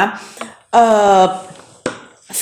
[0.73, 0.87] เอ่
[1.19, 1.21] อ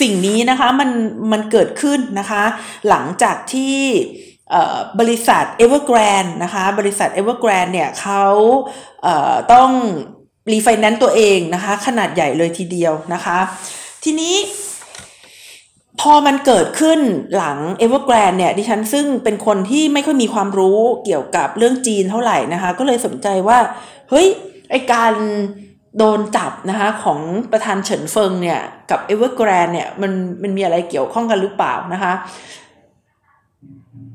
[0.01, 0.91] สิ่งนี้นะคะมัน
[1.33, 2.43] มันเกิดขึ้นนะคะ
[2.89, 3.77] หลังจากที่
[5.01, 8.25] บริษัท Evergrande นะคะบริษัท Evergrande เนี่ยเขา
[9.53, 9.71] ต้อง
[10.53, 13.39] รีไฟแนนซ์ตัวเองนะคะขนาดใหญ่เลยทีเดียวนะคะ
[14.05, 14.35] ทีนี้
[16.01, 17.01] พอมันเกิดขึ้น
[17.37, 23.59] หลัง Evergrande เนี่ยดิฉันซึ่งเป็นคนที่ไม่ค่อยมีความรู้เกี่ยวกับเรื่องจีนเท่าไหร่นะคะ ก็เลยสนใจว่า
[24.11, 24.27] เฮ้ย
[24.71, 25.13] ไอ้การ
[25.99, 27.21] โดนจับนะคะของ
[27.53, 28.61] ประธานเฉินเฟิงเนี่ย
[28.91, 32.13] กับเอเวอร์แกรนเนี่ยมันมันมีอะไรเกี่ยวข้องกันหรือเปล่านะคะ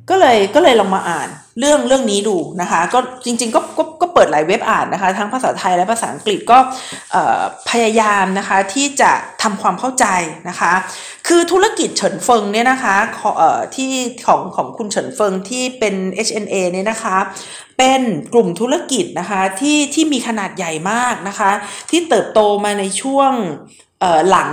[0.09, 6.57] ก็เลยก็เลยลองมาอ่านเรื่องเรื่องนี้ดูนะคะ ก็จริง ๆ ก็ ก็ก็เปิดหลายเว็บอ่านนะคะ ทั้งภาษาไทยและภาษาอังกฤษก็
[7.69, 9.11] พยายามนะคะที่จะ
[9.43, 10.05] ทำความเข้าใจ
[10.49, 10.73] นะคะ
[11.27, 12.97] คือธุรกิจเฉินเฟิงเนี่ยนะคะ
[13.75, 13.91] ที่
[14.27, 15.95] ของของคุณเฉินเฟิงที่เป็น
[16.27, 17.17] HNA เนี่ยนะคะ
[17.77, 18.01] เป็น
[18.33, 21.51] กลุ่มธุรกิจนะคะที่ที่มีขนาดใหญ่มากนะคะ
[21.89, 23.31] ที่เติบโตมาในช่วง
[24.29, 24.51] หลัง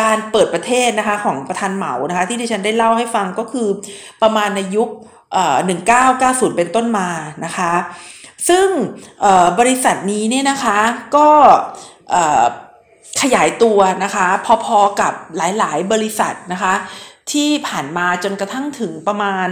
[0.00, 3.68] การเปิดประเทศนะคะของประธานเหมานะคะที่ดิฉันได้เล่าให้ฟังก็คือ
[4.22, 4.88] ประมาณในยุค
[5.68, 7.08] 1990 เป็นต้นมา
[7.44, 7.72] นะคะ
[8.48, 8.66] ซึ่ง
[9.58, 10.78] บริษัทนี้เนี่ยนะคะ
[11.16, 11.28] ก็
[13.22, 14.26] ขยายตัวนะคะ
[14.64, 16.74] พอๆกับหลายๆบริษัทนะคะ
[17.32, 19.48] ที่ผ่านมาจนกระทั่งถึงประมาณ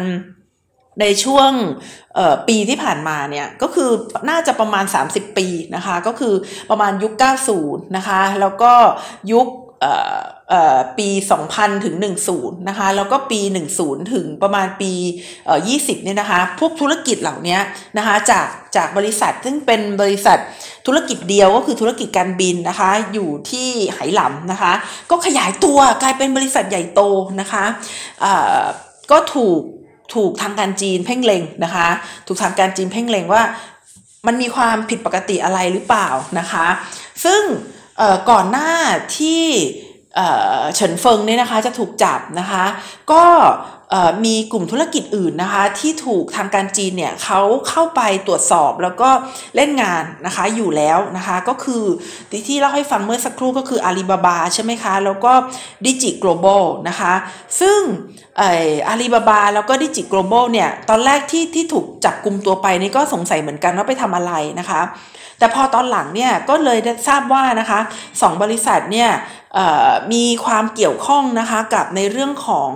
[1.00, 1.50] ในช่วง
[2.48, 3.90] ปีที่ผ่านมาเนี่ยก็คือ
[4.30, 6.34] น่าจะประมาณ 30 ปีนะคะก็คือ
[6.70, 7.12] ประมาณยุค
[7.54, 8.72] 90 นะคะแล้วก็
[9.32, 9.46] ยุค
[10.98, 11.08] ปี
[11.46, 11.96] 2000 ถึง
[12.36, 13.40] 10 นะคะ แล้วก็ปี
[13.76, 14.92] 10 ถึงประมาณปี
[15.48, 17.58] 20 เนี่ยนะคะ พวกธุรกิจเหล่านี้
[17.96, 20.38] นะคะ จากจากบริษัทซึ่งเป็นบริษัท
[20.86, 24.72] ธุรกิจเดียวก็คือธุรกิจการบินนะคะ อยู่ที่ไหหลำนะคะ
[25.10, 27.00] ก็ขยายตัวกลายเป็นบริษัทใหญ่โต
[27.40, 27.64] นะคะ
[29.10, 29.60] ก็ถูก
[30.14, 31.88] ถูกทางการจีนเพ่งเล็งนะคะ
[32.26, 33.42] ถูกทางการจีนเพ่งเล็งว่า
[34.26, 36.66] มันมีความผิดปกติอะไรหรือเปล่านะคะ
[37.24, 37.42] ซึ่ง
[38.30, 38.72] ก่อนหน้า
[39.18, 39.44] ที่
[40.74, 42.64] เฉินเฟิงเนี่ยนะคะจะถูกจับนะคะ
[43.12, 43.24] ก็
[44.24, 49.10] มีกลุ่มธุรกิจอื่นนะคะที่ถูกทางการจีนเนี่ยเขาเข้าไปตรวจสอบแล้วก็
[49.56, 51.84] เล่นงานนะคะอยู่แล้วนะคะก็คือ
[52.30, 55.32] ที่ที่เล่าให้ฟังเมื่อสักครู่ก็คืออาลีบาบาใช่ไหมคะ แล้วก็
[55.84, 57.12] ดิจิ global นะคะ
[57.60, 57.80] ซึ่ง
[58.88, 64.82] อาลีบาบาแล้วก็ดิจิ global เนี่ยตอนแรกที่ที่ถูกจับกลุ่มตัวไปนี่ก็สงสัยเหมือนกันว่าไปทำอะไรนะคะ
[65.38, 67.80] แต่พอตอนหลังเนี่ยก็เลยทราบว่านะคะ
[68.22, 69.10] สองบริษัทเนี่ย
[70.12, 72.72] มีความเกี่ยวข้องนะคะกับในเรื่องของ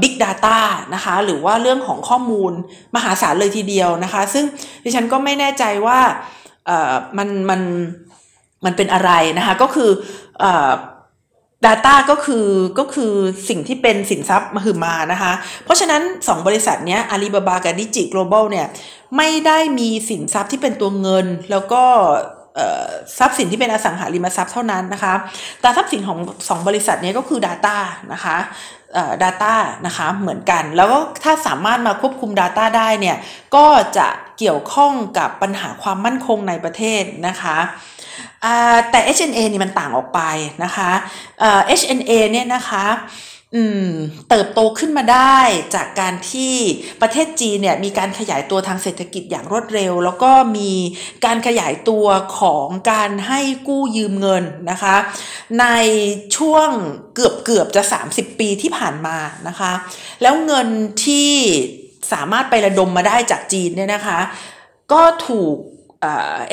[0.00, 0.58] บิ๊กดาต้า
[0.94, 2.52] นะคะหรือว่าเรื่องของข้อมูล
[2.94, 4.44] มหาศาลเลยทีเดียวนะคะ ซึ่ง
[4.84, 5.98] ดิฉันก็ไม่แน่ใจว่า
[7.18, 7.60] มันมัน
[8.64, 9.90] มันเป็นอะไรนะคะก็คือ
[11.64, 12.46] Data ก็คือ
[12.78, 13.12] ก็คือ
[13.48, 15.32] สิ่งที่เป็นสินทรัพย์มหึมานะคะ
[15.64, 18.66] เพราะฉะนั้น 2 บริษัทนี้อาลีบาบากับดิจิ global เนี่ย
[19.16, 21.82] ไม่ได้มีสินทรัพย์ที่เป็นตัวเงิน แล้วก็
[23.18, 25.14] ทรัพย์สินที่เป็นอสังหาริมทรัพย์เท่านั้นนะคะ
[25.60, 27.76] แต่ทรัพย์สินของสองบริษัทนี้ก็คือ Data
[28.12, 28.36] นะคะ
[29.22, 29.54] Data
[29.86, 33.16] นะคะเหมือนกัน แล้วก็ถ้าสามารถมาควบคุม Data ได้เนี่ย
[33.54, 37.58] ก็จะเกี่ยวข้องกับปัญหาความมั่นคงในประเทศนะคะ
[38.90, 40.20] แต่ HNA นี่มันต่างออกไป
[40.64, 40.90] นะคะ
[41.80, 42.84] HNA เนี่ยนะคะ
[44.28, 45.38] เติบโตขึ้นมาได้
[45.74, 46.54] จากการที่
[47.00, 50.72] ประเทศจีนเนี่ยมีการขยายตัวทางเศรษฐกิจอย่างรวดเร็ว แล้วก็มี
[51.24, 52.06] การขยายตัว
[52.38, 54.96] ของการให้กู้ยืมเงินนะคะ
[55.60, 55.66] ใน
[56.36, 56.68] ช่วง
[57.14, 57.82] เกือบเกือบจะ
[58.12, 59.16] 30 ปีที่ผ่านมา
[59.48, 59.72] นะคะ
[60.22, 60.68] แล้วเงิน
[61.04, 61.32] ที่
[62.12, 64.18] สามารถไประดมมาได้จากจีนเนี่ยนะคะ
[64.92, 65.56] ก็ถูก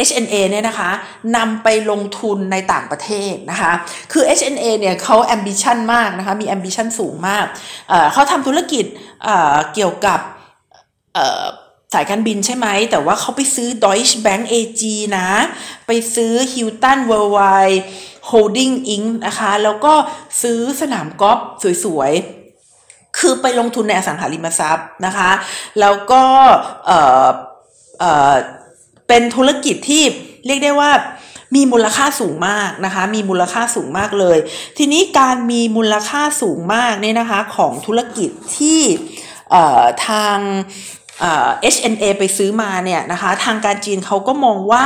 [0.07, 0.91] HNA เนี่ยนะคะ
[1.35, 3.71] นำไปลงทุนในต่างประเทศนะคะ
[4.11, 7.45] คือ HNA เนี่ยเขา ambition มากนะคะ มี ambition สูงมาก
[8.13, 8.85] เขาทำธุรกิจ
[9.73, 10.19] เกี่ยวกับ
[11.93, 14.81] สายการบินใช่ไหม แต่ว่าเขาไปซื้อ Deutsche Bank AG
[15.17, 15.29] นะ
[15.87, 17.79] ไปซื้อ Hilton Worldwide
[18.29, 19.07] Holding Inc.
[19.27, 19.93] นะคะ แล้วก็
[20.41, 21.39] ซื้อสนามกอล์ฟ
[21.83, 25.31] สวยๆ คือไปลงทุนในอสังหาริมทรัพย์นะคะ
[25.79, 26.23] แล้วก็
[27.99, 30.03] เป็นธุรกิจที่
[30.45, 30.91] เรียกได้ว่า
[31.55, 34.37] มีมูลค่าสูงมากนะคะ มีมูลค่าสูงมากเลย
[34.77, 38.81] ทีนี้การมีมูลค่าสูงมากเนี่ยนะคะของธุรกิจที่
[40.07, 40.37] ทาง
[41.73, 44.85] HNA ไปซื้อมาเนี่ยนะคะทางการจีนเขาก็มองว่า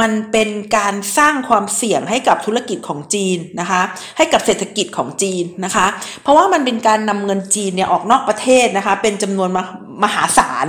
[0.00, 3.82] มันเป็นการสร้างความเสี่ยงให้กับธุรกิจของจีนนะคะ
[4.16, 5.86] ให้กับเศรษฐกิจของจีนนะคะ
[6.22, 9.58] เพราะว่ามันเป็นการนำเงินจีนเนี่ยออกนอกประเทศนะคะเป็นจำนวนม
[10.04, 10.66] มหาศาล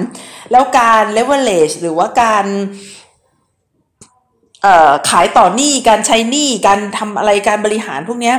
[0.52, 2.46] แล้วการ leverage หรือว่าการ
[5.10, 8.34] ขายต่อหนี้การใช้หนี้การทำอะไรการบริหารพวกนี้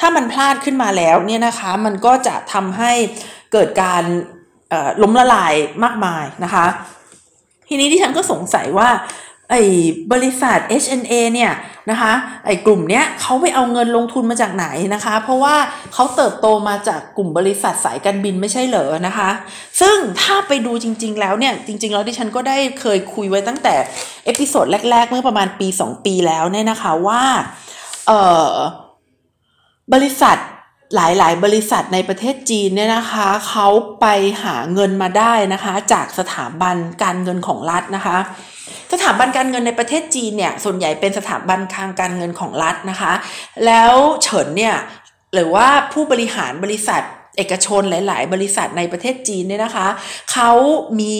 [0.00, 2.92] ถ้ามันพลาดขึ้นมาแล้วเนี่ยนะคะมันก็จะทำให้
[3.52, 4.04] เกิดการ
[5.02, 6.66] ล้มละลายมากมายนะคะ
[7.68, 8.88] ทีนี้ที่ฉันก็สงสัยว่า
[9.50, 9.62] ไอ้
[10.12, 11.52] บริษัท HNA เนี่ย
[11.90, 12.12] นะคะ
[12.46, 15.54] ไอ้กลุ่มเนี้ยเขาไปเอาเงินลงทุนมาจากไหนนะคะ เพราะว่า
[15.94, 19.30] เขาเติบโตมาจากกลุ่มบริษัทสายการบินไม่ใช่เหรอนะคะ
[19.80, 23.74] ซึ่งถ้าไปดูจริง ๆ แล้วเนี่ยจริง ๆ แล้วดิฉันก็ได้เคยคุยไว้ตั้งแต่
[24.24, 27.22] episode แรก ๆ เมื่อประมาณปี 2 ปีแล้วเนี่ยนะคะว่า
[28.06, 28.12] เอ
[28.50, 28.52] อ
[29.94, 30.36] บริษัท
[30.94, 33.68] หลายๆ บริษัทในประเทศจีนเนี่ยนะคะเขา
[34.00, 34.06] ไป
[34.44, 38.16] หาเงินมาได้นะคะ จากสถาบันการเงินของรัฐนะคะ
[38.92, 43.12] สถาบันการเงินในประเทศจีนเนี่ยส่วนใหญ่เป็นสถาบันทางการเงินของรัฐนะคะ
[43.66, 44.76] แล้วเฉินเนี่ย
[45.34, 47.02] หรือว่าผู้บริหารบริษัท
[47.36, 49.88] เอกชนหลาย ๆ บริษัทในประเทศจีนเนี่ยนะคะ
[50.32, 50.50] เขา
[51.00, 51.18] มี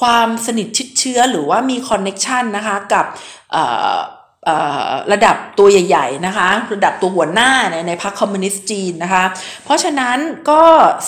[0.00, 3.06] ความสนิทชิดเชื้อหรือว่ามี connection นะคะกับ
[5.12, 9.24] ระดับตัวใหญ่ ๆ นะคะ ระดับตัวหัวหน้าในในพรรคคอมมิวนิสต์จีนนะคะ
[9.64, 10.16] เพราะฉะนั้น
[10.50, 10.62] ก็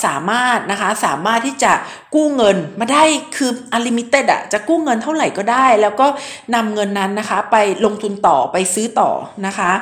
[0.04, 1.72] สามารถนะคะสามารถที่จะ
[2.14, 3.04] กู้เงินมาได้
[3.36, 6.06] คือ unlimited อะจะกู้เงินเท่าไหร่ก็ได้ แล้วก็
[6.54, 9.10] นำเงินนั้นนะคะ ไปลงทุนต่อไปซื้อต่อ
[9.46, 9.72] นะคะ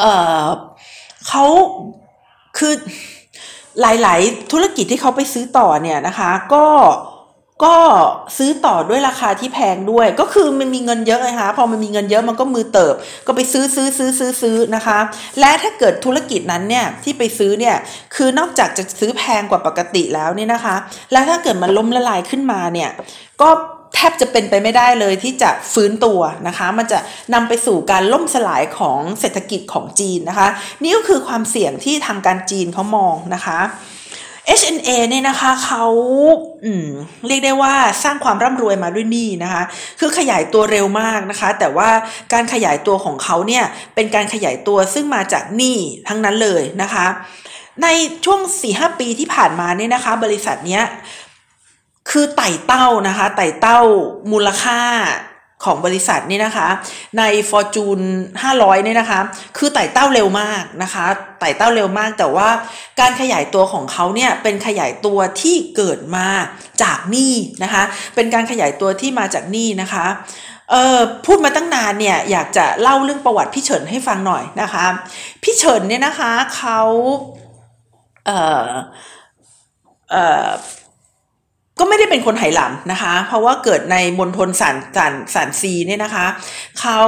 [0.00, 1.44] เเขา
[2.58, 2.74] คือ
[3.80, 6.64] หลาย ๆ ธุรกิจที่เขาไปซื้อต่อเนี่ยนะคะ ก็
[7.64, 7.76] ก็
[8.38, 12.94] ซื้อต่อด้วยราคาที่แพงด้วย ก็คือมันมีเงินเยอะไงคะพอมันมีเงินเยอะมันก็มือเติบ
[13.26, 14.98] ก็ไปซื้อซื้อซื้อซื้อซื้อนะคะ
[15.40, 17.76] และถ้าเกิดธุรกิจนั้นเนี่ยที่ไปซื้อเนี่ย
[18.14, 20.76] คือนอกจากจะซื้อแพงกว่าปกติแล้วเนี่ยนะคะ
[21.12, 22.90] แล้วถ้าเกิดมันล้มละลายขึ้นมาเนี่ย
[23.42, 23.50] ก็
[23.94, 26.98] แทบจะเป็นไปไม่ได้เลยที่จะฟื้นตัวนะคะ มันจะ
[27.34, 30.48] นำไปสู่การล่มสลายของเศรษฐกิจของจีนนะคะ
[30.82, 33.58] นี่ก็คือความเสี่ยงที่ทางการจีนเขามองนะคะ
[34.58, 35.84] HNA เนี่ยนะคะเขา
[37.26, 39.62] เรียกได้ว่าสร้างความร่ำรวยมาด้วยหนี้นะคะ
[40.00, 41.90] คือขยายตัวเร็วมากนะคะ แต่ว่า
[42.32, 47.06] การขยายตัวของเขาเนี่ยเป็นการขยายตัวซึ่งมาจากหนี้ทั้งนั้นเลยนะคะ
[47.82, 47.86] ใน
[48.24, 50.84] ช่วง 4-5 ปีที่ผ่านมาเนี่ยนะคะ บริษัทเนี้ย
[52.10, 53.80] คือไต่เต้านะคะ ไต่เต้า
[54.32, 54.80] มูลค่า
[55.64, 56.68] ของบริษัทนี่นะคะ
[57.18, 58.04] ใน Fortune
[58.42, 59.20] 500เนี่ยนะคะ
[59.56, 61.04] คือไต่เต้าเร็วมากนะคะ
[61.40, 62.48] ไต่เต้าเร็วมากแต่ว่า
[63.00, 66.28] การขยายตัวของเขาเนี่ยเป็นขยายตัวที่เกิดมา
[66.82, 67.82] จากหนี้นะคะ
[68.14, 70.06] เป็นการขยายตัวที่มาจากหนี้นะคะ
[70.70, 74.86] เออพูดมาตั้งนานเนี่ยอยากจะเล่าเรื่องประวัติพี่เฉินให้ฟังหน่อยนะคะ
[75.42, 76.80] พี่เฉินเนี่ยนะคะเขา
[78.26, 78.30] เอ
[78.64, 78.68] อ
[80.10, 80.48] เออ
[81.78, 86.26] ก็ไม่ได้เป็นคนไหหลำนะคะ เพราะว่าเกิดในมณฑลสันสันสันซีเนี่ยนะคะ
[86.80, 87.00] เขา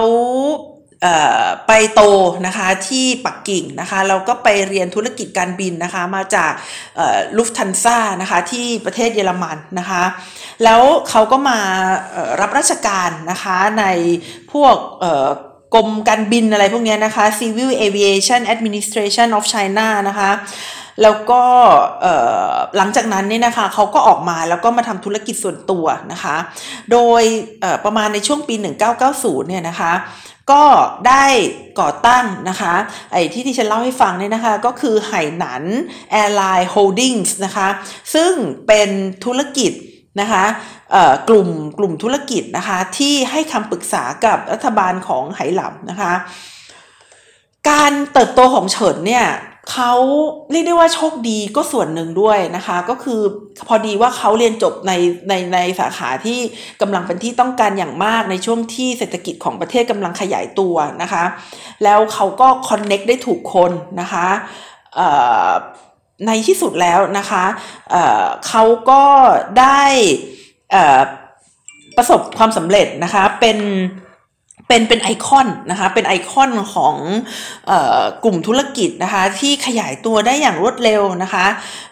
[1.66, 2.02] ไปโต
[2.46, 6.52] นะคะที่ปักกิ่งนะคะเราก็ไปเรียนธุรกิจการบินนะคะมาจาก
[7.36, 10.02] ลุฟทันซ่านะคะที่ประเทศเยอรมันนะคะ
[10.64, 11.58] แล้วเขาก็มา
[12.40, 13.84] รับราชการนะคะใน
[14.52, 14.76] พวก
[15.74, 20.30] กรมการบินอะไรพวกนี้นะคะ Civil Aviation Administration of China นะคะ
[21.02, 21.42] แล้วก็
[22.76, 26.36] หลังจากนั้นเนี่ยนะคะเขาก็ออกมาแล้วก็มาทำธุรกิจส่วนตัวนะคะ
[26.92, 27.22] โดย
[27.84, 28.54] ประมาณในช่วงปี
[29.02, 29.92] 1990 เนี่ยนะคะ
[30.52, 30.64] ก็
[31.08, 31.24] ได้
[31.80, 32.74] ก่อตั้งนะคะ
[33.12, 35.64] ไอ้ที่ดิฉันเล่าให้ฟังเนี่ยนะคะ ก็คือ Hainan
[36.10, 37.68] Airlines Holdings นะคะ
[38.14, 38.32] ซึ่ง
[38.66, 38.90] เป็น
[39.24, 39.72] ธุรกิจ
[40.20, 40.44] นะคะ
[41.28, 46.12] กลุ่มกลุ่มธุรกิจนะคะ ที่ให้คำปรึกษากับรัฐบาลของไหหลำนะคะ
[47.70, 49.26] การเติบโตของเฉินเนี่ย
[49.70, 49.94] เขา
[50.50, 53.20] เรียกได้ว่าโชคดีก็ส่วนหนึ่งด้วยนะคะ ก็คือ
[53.68, 54.92] พอดีว่าเขาเรียนจบใน
[55.28, 56.38] ในในสาขาที่
[56.80, 61.24] กำลังเป็นที่ต้องการอย่างมากในช่วงที่เศรษฐกิจของประเทศกำลังขยายตัวนะคะ
[61.84, 64.26] แล้วเขาก็คอนเน็กได้ถูกคนนะคะ
[66.26, 67.44] ในที่สุดแล้วนะคะ
[67.90, 69.02] เเขาก็
[69.60, 69.82] ได้
[71.96, 73.58] ประสบความสำเร็จนะคะเป็น
[74.68, 76.96] เป็นเป็นไอคอนนะคะ เป็นไอคอนของ
[77.70, 77.72] อ
[78.24, 81.46] กลุ่มธุรกิจนะคะ ที่ขยายตัวได้อย่างรวดเร็วนะคะ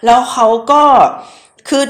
[0.04, 0.82] แล้วเขาก็
[1.68, 1.84] คือ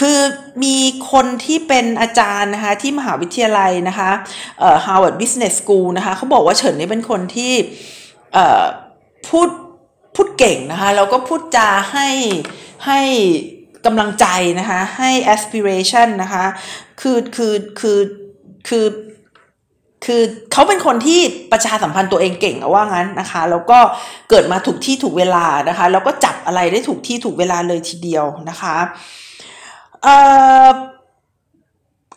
[0.00, 0.18] คือ
[0.64, 0.76] มี
[1.12, 4.10] คนที่เป็นอาจารย์นะคะที่มหาวิทยาลัยนะคะ
[4.58, 7.52] เอ่อ Harvard Business School นะคะเขาบอกว่าเฉินนี่เป็นคนที่
[8.34, 8.64] เอ่อ
[9.28, 9.48] พูด
[10.14, 12.08] พูดเก่งนะคะแล้วก็พูดจาให้
[12.86, 13.00] ให้
[13.86, 14.26] กำลังใจ
[14.60, 16.44] นะคะให้ aspiration นะคะ
[17.00, 17.98] คือคือคือ
[18.68, 18.84] คือ
[20.04, 21.20] คือเขาเป็นคนที่
[21.52, 23.78] ประชาสัมพันธ์ตัวเองเก่งว่างั้นนะคะ แล้วก็
[24.30, 28.74] เกิดมาถูกที่ถูกเวลานะคะ แล้วก็จับอะไรได้ถูกที่ถูกเวลาเลยทีเดียวนะคะ
[30.02, 30.06] เ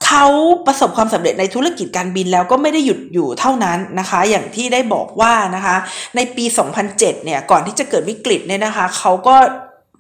[0.05, 0.25] เขา
[0.67, 5.75] ประสบความสำเร็จในธุรกิจการบินแล้วก็ไม่ได้หยุดอยู่เท่านั้นนะคะ อย่างที่ได้บอกว่านะคะ
[6.15, 6.45] ในปี
[6.79, 9.35] 2007 เนี่ย ก่อนที่จะเกิดวิกฤตเนี่ยนะคะ เขาก็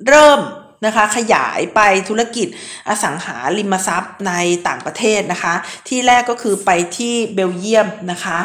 [0.07, 0.39] เริ่ม
[0.85, 2.47] นะคะขยายไปธุรกิจ
[2.87, 4.33] อสังหาริมทรัพย์ใน
[4.67, 5.53] ต่างประเทศนะคะ
[5.87, 8.39] ที่แรกก็คือไปที่เบลเยียมนะคะ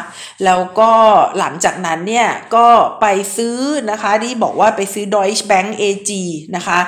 [0.45, 0.91] แล้วก็
[1.39, 2.67] หลังจากนั้นเนี่ยก็
[3.01, 3.05] ไป
[3.37, 3.57] ซื้อ
[3.91, 6.11] นะคะที่บอกว่าไปซื้อ Deutsche Bank AG
[6.55, 6.79] นะคะ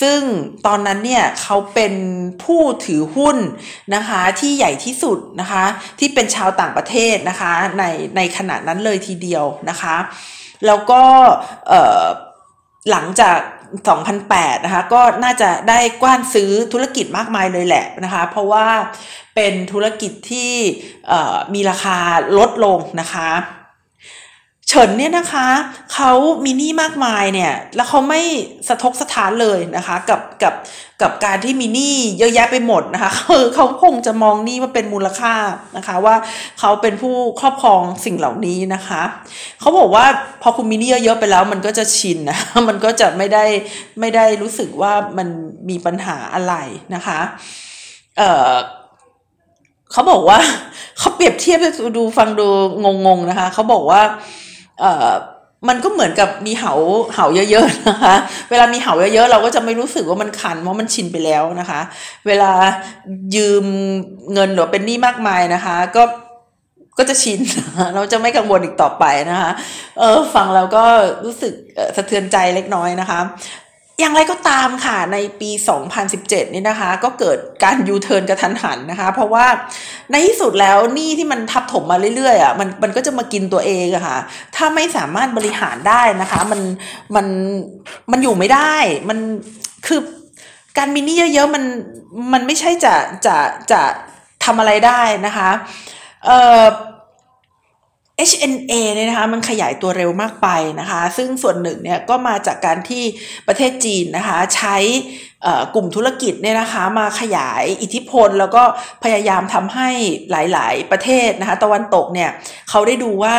[0.00, 0.20] ซึ่ง
[0.66, 1.94] ตอนนั้นเนี่ยเขาเป็น
[2.44, 3.36] ผู้ถือหุ้น
[3.94, 5.64] นะคะที่ใหญ่ที่สุดนะคะ
[5.98, 7.84] ที่เป็นชาวต่างประเทศนะคะใน
[8.16, 9.96] ในขณะนั้นเลยทีเดียวนะคะ
[10.66, 11.02] แล้วก็
[12.90, 13.38] หลังจาก
[13.76, 18.66] 2008 นะคะ ก็น่าจะได้กว้านซื้อธุรกิจมากมายเลยแหละนะคะ เพราะว่า
[19.34, 20.52] เป็นธุรกิจที่
[21.54, 21.98] มีราคา
[22.38, 23.30] ลดลงนะคะ
[24.68, 25.48] เฉินเนี่ยนะคะ
[25.94, 26.12] เขา
[26.44, 28.20] มีหนี้มากมายเนี่ยแล้วเขาไม่
[28.68, 30.54] สะทกสะท้านเลยนะคะ กับกับ
[31.02, 35.34] กับการที่มีหนี้เยอะแยะไปหมดนะคะคือเขาคงจะมองหนี้ว่าเป็นมูลค่า
[35.76, 36.14] นะคะ ว่า
[36.60, 39.02] เขาเป็นผู้ครอบครองสิ่งเหล่านี้นะคะ
[39.60, 40.04] เขาบอกว่า
[40.42, 43.44] พอคุณมีหนี้เยอะๆไปแล้ว มันก็จะชินนะมันก็จะไม่ได้
[44.00, 45.28] ไม่ได้รู้สึกว่ามัน
[45.68, 46.54] มีปัญหาอะไร
[46.94, 47.18] นะคะ
[48.18, 48.52] เอ่อ
[49.92, 50.38] เขาบอกว่า
[50.98, 51.58] เขาเปรียบเทียบ
[51.96, 52.46] ดูฟังดู
[53.06, 54.02] งงๆนะคะเขาบอกว่า
[54.80, 55.12] เอ่อ
[55.68, 56.74] มันก็เหมือนกับมีเหา
[57.14, 58.14] เหาเยอะๆนะคะ
[58.50, 61.80] เวลามีเหาเยอะๆ เราก็จะไม่รู้สึกว่ามันคันเพราะมันชินไปแล้วนะคะ
[62.26, 62.52] เวลา
[63.34, 63.64] ยืม
[64.32, 66.02] เงินหรือเป็นหนี้มากมายนะคะ ก็
[66.98, 67.40] ก็จะชิน
[67.94, 69.50] เราจะไม่กังวลอีกต่อไปนะคะ
[69.98, 70.84] เออฟังเราก็
[71.24, 71.52] รู้สึก
[71.96, 73.20] สะเทือนใจเล็กน้อยนะคะ
[74.00, 75.50] อย่างไรก็ตามค่ะในปี
[76.02, 79.46] 2017 นี่นะคะ ก็เกิดการยูเทิร์นกระทันหันนะคะ เพราะว่า
[80.10, 84.18] ในที่สุดแล้วหนี้ที่มันทับถมมาเรื่อยๆอะมันมันก็จะมากินตัวเองอะค่ะ
[84.56, 86.60] ถ้าไม่สามารถบริหารได้นะคะ มัน
[87.16, 87.26] มัน
[88.10, 88.74] มันอยู่ไม่ได้
[89.08, 89.18] มัน
[89.86, 90.00] คือ
[90.78, 91.64] การมีหนี้เยอะๆมัน
[92.32, 92.94] มันไม่ใช่จะ
[93.26, 93.36] จะ
[93.72, 93.80] จะ
[94.44, 95.50] ทำอะไรได้นะคะ
[96.24, 96.64] เอ่อ
[98.30, 100.48] HNA เนี่ยนะคะมันขยายตัวเร็วมากไป
[100.80, 103.02] นะคะ ซึ่งส่วนหนึ่งเนี่ยก็มาจากการที่
[103.48, 104.76] ประเทศจีนนะคะใช้
[105.74, 108.62] กลุ่มธุรกิจเนี่ยนะคะมาขยายอิทธิพล แล้วก็
[109.04, 109.88] พยายามทำให้
[110.30, 112.30] หลาย ๆ ประเทศนะคะตะวันตกเนี่ย
[112.70, 113.36] เขาได้ดูว่า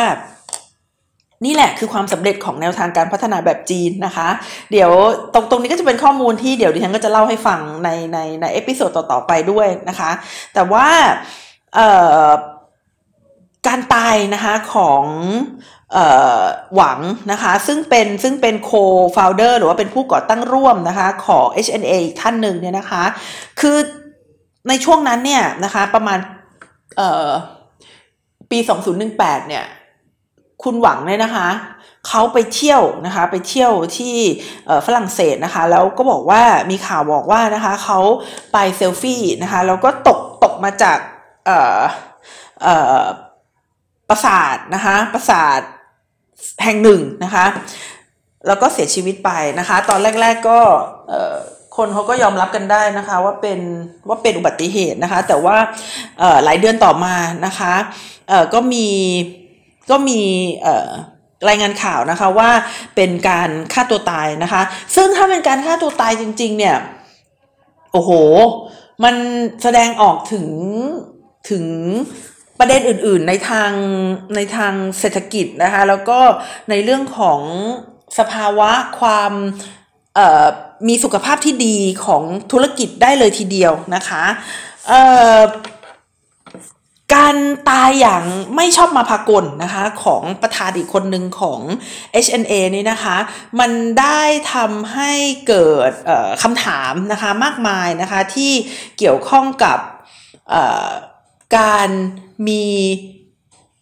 [1.45, 4.29] นี่แหละคือความสำเร็จของแนวทางการพัฒนาแบบจีนนะคะ
[4.71, 4.91] เดี๋ยว
[5.33, 10.11] ตรงตรงนี้ก็จะเป็นข้อมูลที่เดี๋ยวดิฉันก็จะเล่าให้ฟังในในใน episode ต่อ ๆ ไปด้วยนะคะ
[10.53, 10.87] แต่ว่า
[11.75, 11.89] เอ่
[12.25, 12.29] อ
[13.67, 15.03] การตายนะคะของ
[16.75, 16.99] หวัง
[17.31, 23.03] นะคะซึ่งเป็นซึ่งเป็น co-founder หรือว่าเป็นผู้ก่อตั้งร่วมนะคะของ HNA อีกท่านหนึ่งเนี่ยนะคะ
[23.59, 23.77] คือ
[24.67, 26.19] ในช่วงนั้นเนี่ยนะคะประมาณ
[28.51, 28.59] ปี
[29.03, 29.65] 2018เนี่ย
[30.63, 31.49] คุณหวังเนี่ยนะคะ
[32.07, 34.15] เขาไปเที่ยวนะคะไปเที่ยวที่
[34.85, 37.99] ฝรั่งเศสนะคะแล้วก็บอกว่ามีข่าวบอกว่านะคะเขา
[38.53, 40.97] ไปเซลฟี่นะคะแล้วก็ตกตกมาจาก
[44.09, 45.61] ปราสาทนะคะปราสาท
[46.63, 47.45] แห่งหนึ่งนะคะ
[48.47, 50.59] แล้วก็เสียชีวิตไปนะคะ ตอนแรก ๆก็
[51.77, 53.59] คนเขาก็ยอมรับกันได้นะคะ ว่าเป็น
[54.07, 55.57] ว่าเป็นอุบัติเหตุนะคะ แต่ว่า
[56.43, 57.73] หลายเดือนต่อมานะคะ
[58.53, 58.87] ก็มี
[59.89, 60.19] ก็มี
[61.47, 62.49] รายงานข่าวนะคะว่า
[62.95, 64.61] เป็นการฆ่าตัวตายนะคะ
[64.95, 66.77] ซึ่งถ้าเป็นการฆ่าตัวตายจริง ๆ เนี่ย
[67.91, 68.11] โอ้โห
[69.03, 69.15] มัน
[69.63, 70.47] แสดงออกถึง
[71.49, 71.65] ถึง
[72.59, 73.71] ประเด็นอื่นๆในทาง
[74.35, 76.19] ในทางเศรษฐกิจนะคะแล้วก็
[76.69, 77.41] ในเรื่องของ
[78.19, 79.31] สภาวะความ
[80.87, 84.23] มีสุขภาพที่ดีของธุรกิจได้เลยทีเดียวนะคะ
[87.15, 87.35] การ
[87.69, 88.23] ตายอย่าง
[88.55, 91.61] ไม่ชอบมาพากลนะคะของประธานอีกคนหนึ่งของ
[92.25, 93.17] HNA นี่นะคะ
[93.59, 94.21] มันได้
[94.53, 95.11] ทำให้
[95.47, 95.91] เกิด
[96.43, 98.51] คำถามนะคะมากมายนะคะที่
[98.97, 99.79] เกี่ยวข้องกับ
[101.57, 101.89] การ
[102.47, 102.65] มี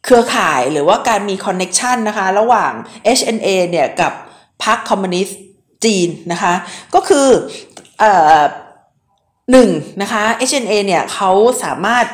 [0.05, 2.71] เครือข่ายหรือว่าการมีคอนเน็ชันนะคะ ระหว่าง
[3.17, 4.13] HNA เนี่ยกับ
[4.63, 5.39] พรรคคอมมิวนิสต์
[5.85, 6.53] จีนนะคะ
[6.95, 7.27] ก็คือ
[9.51, 9.69] หนึ่ง
[10.01, 11.31] นะคะ HNA เนี่ยเขา
[11.63, 12.05] สามารถ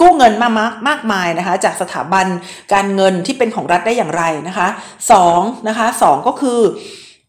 [0.00, 0.52] กู้เงินมาก
[0.88, 2.26] มากมายนะคะจากสถาบัน
[2.72, 4.68] การเงินที่เป็นของรัฐได้อย่างไรนะคะ
[5.12, 6.60] สองนะคะสองก็คือ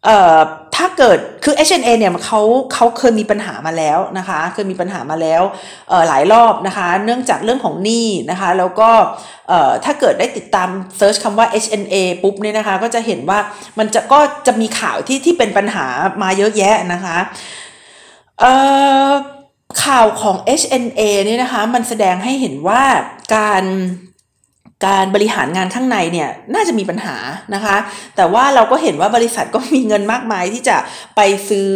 [0.05, 0.39] เอ่อ
[0.75, 2.41] ถ้าเกิดคือ H&A เนี่ยเขา
[2.73, 5.41] เขาเคยมีปัญหามาแล้วนะคะเคยมีปัญหามาแล้ว
[6.07, 8.89] หลายรอบนะคะ เนื่องจากเรื่องของหนี้นะคะ แล้วก็
[9.85, 13.39] ถ้าเกิดได้ติดตามเซิร์ชคำว่า H&A ปุ๊บเนี่ยนะคะ ก็จะเห็นว่า
[13.79, 15.85] มันจะก็จะมีข่าวที่ที่เป็นปัญหา
[16.23, 17.17] มาเยอะแยะนะคะ
[19.85, 22.83] ข่าวของ HNA นี่ยนะคะ มันแสดงให้เห็นว่า
[23.35, 23.63] การ
[24.85, 27.15] การบริหารงานข้างในเนี่ยน่าจะมีปัญหา
[27.53, 27.75] นะคะ
[28.15, 30.77] แต่ว่าเราก็เห็นว่าบริษัทก็มีเงินมากมายที่จะ
[31.15, 31.73] ไปซื้อ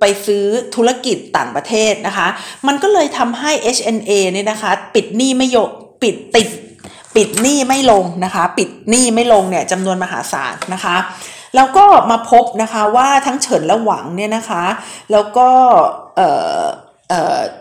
[0.00, 2.26] ไปซื้อธุรกิจต่างประเทศนะคะ
[2.66, 5.70] มันก็เลยทำให้ HNA เนี่ยนะคะ ปิดหนี้ไม่ยก
[6.02, 6.48] ปิดติด
[7.16, 10.96] ปิดหนี้ไม่ลงนะคะ ปิดหนี้ไม่ลงเนี่ยจำนวนมหาศาลนะคะ
[11.56, 14.64] แล้วก็มาพบนะคะว่าทั้งเฉินและหวังเนี่ยนะคะ
[15.12, 15.48] แล้วก็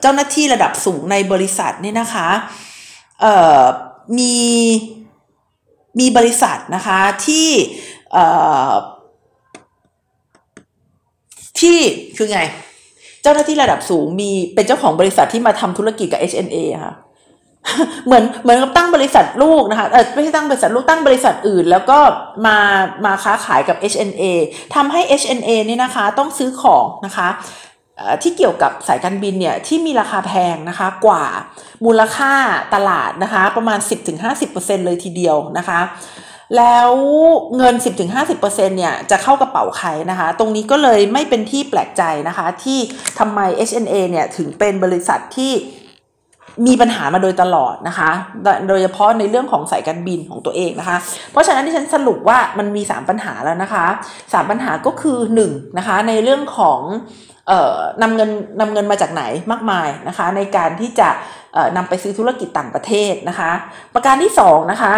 [0.01, 2.29] เจ้าหน้าที่ระดับสูงในบริษัทเนี่ยนะคะ
[4.17, 4.35] มี
[5.99, 7.49] มีบริษัทนะคะที่
[11.59, 11.77] ที่
[12.17, 12.41] คือไง
[13.23, 16.95] เจ้าหน้าที่ระดับสูงมีเป็นเจ้าของบริษัทที่มาทำธุรกิจกับ HNA ค่ะ
[18.05, 21.99] เหมือนเหมือนกับตั้งบริษัทลูกนะคะเออไม่ใช่ตั้งบริษัทลูกตั้งบริษัทอื่น แล้วก็
[22.45, 22.57] มา
[23.05, 24.23] มาค้าขายกับ HNA
[24.75, 27.27] ทำให้ HNA นี่ยนะคะ ต้องซื้อของนะคะ
[28.21, 31.23] ที่เกี่ยวกับสายการบินเนี่ยที่มีราคาแพงนะคะกว่า
[31.85, 32.33] มูลค่า
[32.75, 33.79] ตลาดนะคะประมาณ
[34.33, 35.79] 10-50%เลยทีเดียวนะคะ
[36.57, 36.89] แล้ว
[37.57, 37.75] เงิน
[38.19, 42.79] 10-50%เนี่ยจะเข้ากระเป๋าใครนะคะ ตรงนี้ก็เลยไม่เป็นที่แปลกใจนะคะ ที่
[43.19, 45.51] ทำไม HNA เนี่ยถึงเป็นบริษัทที่
[46.65, 48.09] มีปัญหามาโดยตลอดนะคะ
[48.69, 50.97] โดยเฉพาะในเรื่องของสายการบินของตัวเองนะคะ
[51.31, 53.85] เพราะฉะนั้นที่ฉันสรุปว่ามันมี 3 ปัญหาแล้วนะคะ
[54.17, 56.79] 3 ปัญหาก็คือ1นะคะในเรื่องของ
[58.01, 58.29] นำเงิน
[58.59, 61.09] นำเงินมาจากไหนมากมายนะคะ ในการที่จะ
[61.77, 63.51] นำไปซื้อธุรกิจต่างประเทศนะคะ
[63.93, 64.93] ประการที่2นะคะ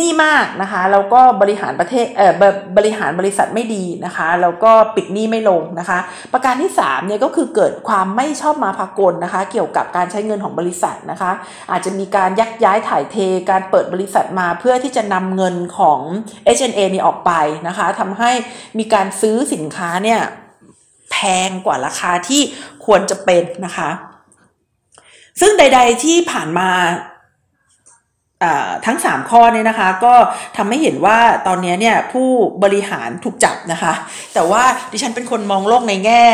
[0.00, 2.32] นี้มากนะคะแล้วก็บริหารประเทศเอ่อ
[2.76, 5.98] บริหารบริษัทไม่ดีนะคะแล้วก็ปิดหนี้ไม่ลงนะคะ
[6.32, 11.30] ประการที่3เนี่ยก็คือเกิดความไม่ชอบมาพากลนะคะ เกี่ยวกับการใช้เงินของบริษัทนะคะ
[11.70, 13.16] อาจจะมีการยักย้ายถ่ายเท
[13.50, 16.00] การเปิดบริษัทมาเพื่อที่จะนำเงินของ
[16.56, 17.32] H&A นี่ออกไป
[17.68, 18.30] นะคะทำให้
[18.78, 20.20] มีการซื้อสินค้าเนี่ย
[21.12, 21.16] แพ
[21.48, 22.42] งกว่าราคาที่
[22.84, 23.90] ควรจะเป็นนะคะ
[25.40, 26.70] ซึ่งใด ๆที่ผ่านมา
[28.86, 30.14] ทั้ง 3 ข้อเนี้นะคะ ก็
[30.56, 32.28] ทำให้เห็นว่าตอนนี้เนี่ยผู้
[32.64, 33.92] บริหารถูกจับนะคะ
[34.34, 34.62] แต่ว่า
[34.92, 36.24] ดิฉันเป็นคนมองโลกในแง่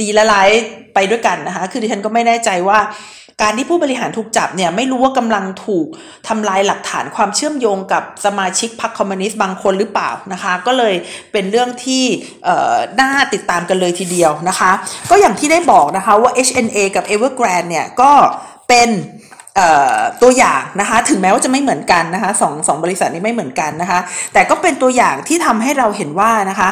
[0.00, 0.50] ดีและร้าย
[0.94, 2.80] ไปด้วยกันนะคะ คือดิฉันก็ไม่แน่ใจว่า
[3.42, 5.86] การที่ผู้บริหารถูกจับเนี่ยไม่รู้ว่ากำลังถูก
[6.28, 10.94] ทำลายหลักฐานความเชื่อมโยงกับสมาชิกพรรคคอมมิวนิสต์บางคนหรือเปล่านะคะ ก็เลย
[11.32, 12.04] เป็นเรื่องที่
[13.00, 14.70] น่าติดตามกันเลยทีเดียวนะคะ
[15.10, 18.10] ก็อย่างที่ได้บอกนะคะว่า HNA กับ Evergrande เนี่ยก็
[18.68, 18.88] เป็น
[20.22, 24.00] ตัวอย่างนะคะถึงแม้ว่าจะไม่เหมือนกันนะคะสองสองบริษัทนี้ไม่เหมือนกันนะคะ
[24.32, 26.68] แต่ก็เป็นตัวอย่างที่ทำให้เราเห็นว่านะคะ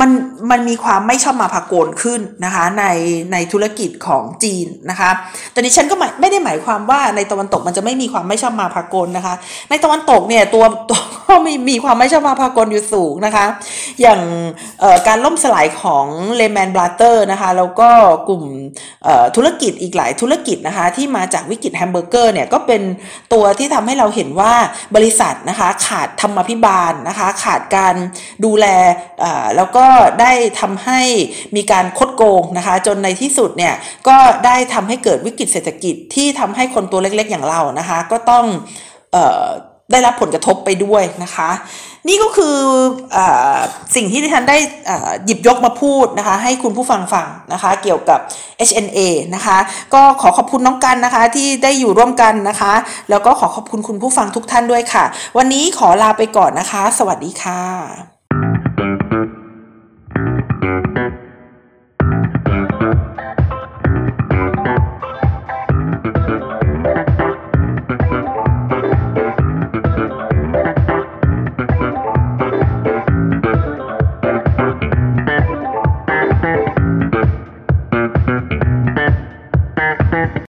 [0.00, 0.10] มัน
[0.50, 2.84] มันมีความไม่ชอบมาพากลขึ้นนะคะใน
[3.32, 5.10] ในธุรกิจของจีนนะคะ
[5.52, 9.34] แต่ดิฉันก็ไม่ไม่ได้หมายความว่าในตะวันตกมันจะไม่มีความไม่ชอบมาพากลนะคะ
[9.70, 13.46] ในตะวันตกเนี่ยตัวตัวก็มีมีความไม่ชอบมาพากลอยู่สูงนะคะ
[14.00, 14.20] อย่าง
[15.06, 16.06] การล่มสลายของ
[16.36, 17.88] Lehman Brothers นะคะแล้วก็
[18.28, 18.44] กลุ่ม
[19.36, 22.82] ธุรกิจอีกหลายธุรกิจนะคะที่มาจากวิกฤตแฮมเบอร์เกอร์เนี่ยก็เป็น
[23.32, 24.52] ตัวที่ทำให้เราเห็นว่า
[24.96, 27.94] บริษัทนะคะขาดธรรมาภิบาลนะคะขาดการ
[28.44, 28.66] ดูแล
[29.56, 31.00] แล้วก็ได้ทำให้
[31.56, 33.74] มีการคดโกงนะคะ จนในที่สุดเนี่ย
[34.08, 34.16] ก็
[34.46, 38.44] ได้ทำให้เกิดวิกฤตเศรษฐกิจที่ทำให้คนตัวเล็กๆอย่างเรานะคะ ก็ต้อง
[39.14, 39.46] ออ
[39.92, 41.50] ได้รับผลกระทบไปด้วยนะคะ
[42.08, 42.56] นี่ก็คือ
[43.16, 43.18] อ
[43.94, 44.58] สิ่งที่ที่ฉันได้
[45.24, 48.20] หยิบยกมาพูดนะคะ ให้คุณผู้ฟังฟังนะคะ เกี่ยวกับ
[48.68, 49.00] HNA
[49.34, 49.58] นะคะ
[49.94, 52.72] ก็ขอขอบคุณน้องกันนะคะ ที่ได้อยู่ร่วมกันนะคะ
[53.10, 55.04] แล้วก็ขอขอบคุณคุณผู้ฟังทุกท่านด้วยค่ะ
[55.36, 57.60] วันนี้ขอลาไปก่อนนะคะ สวัสดีค่ะ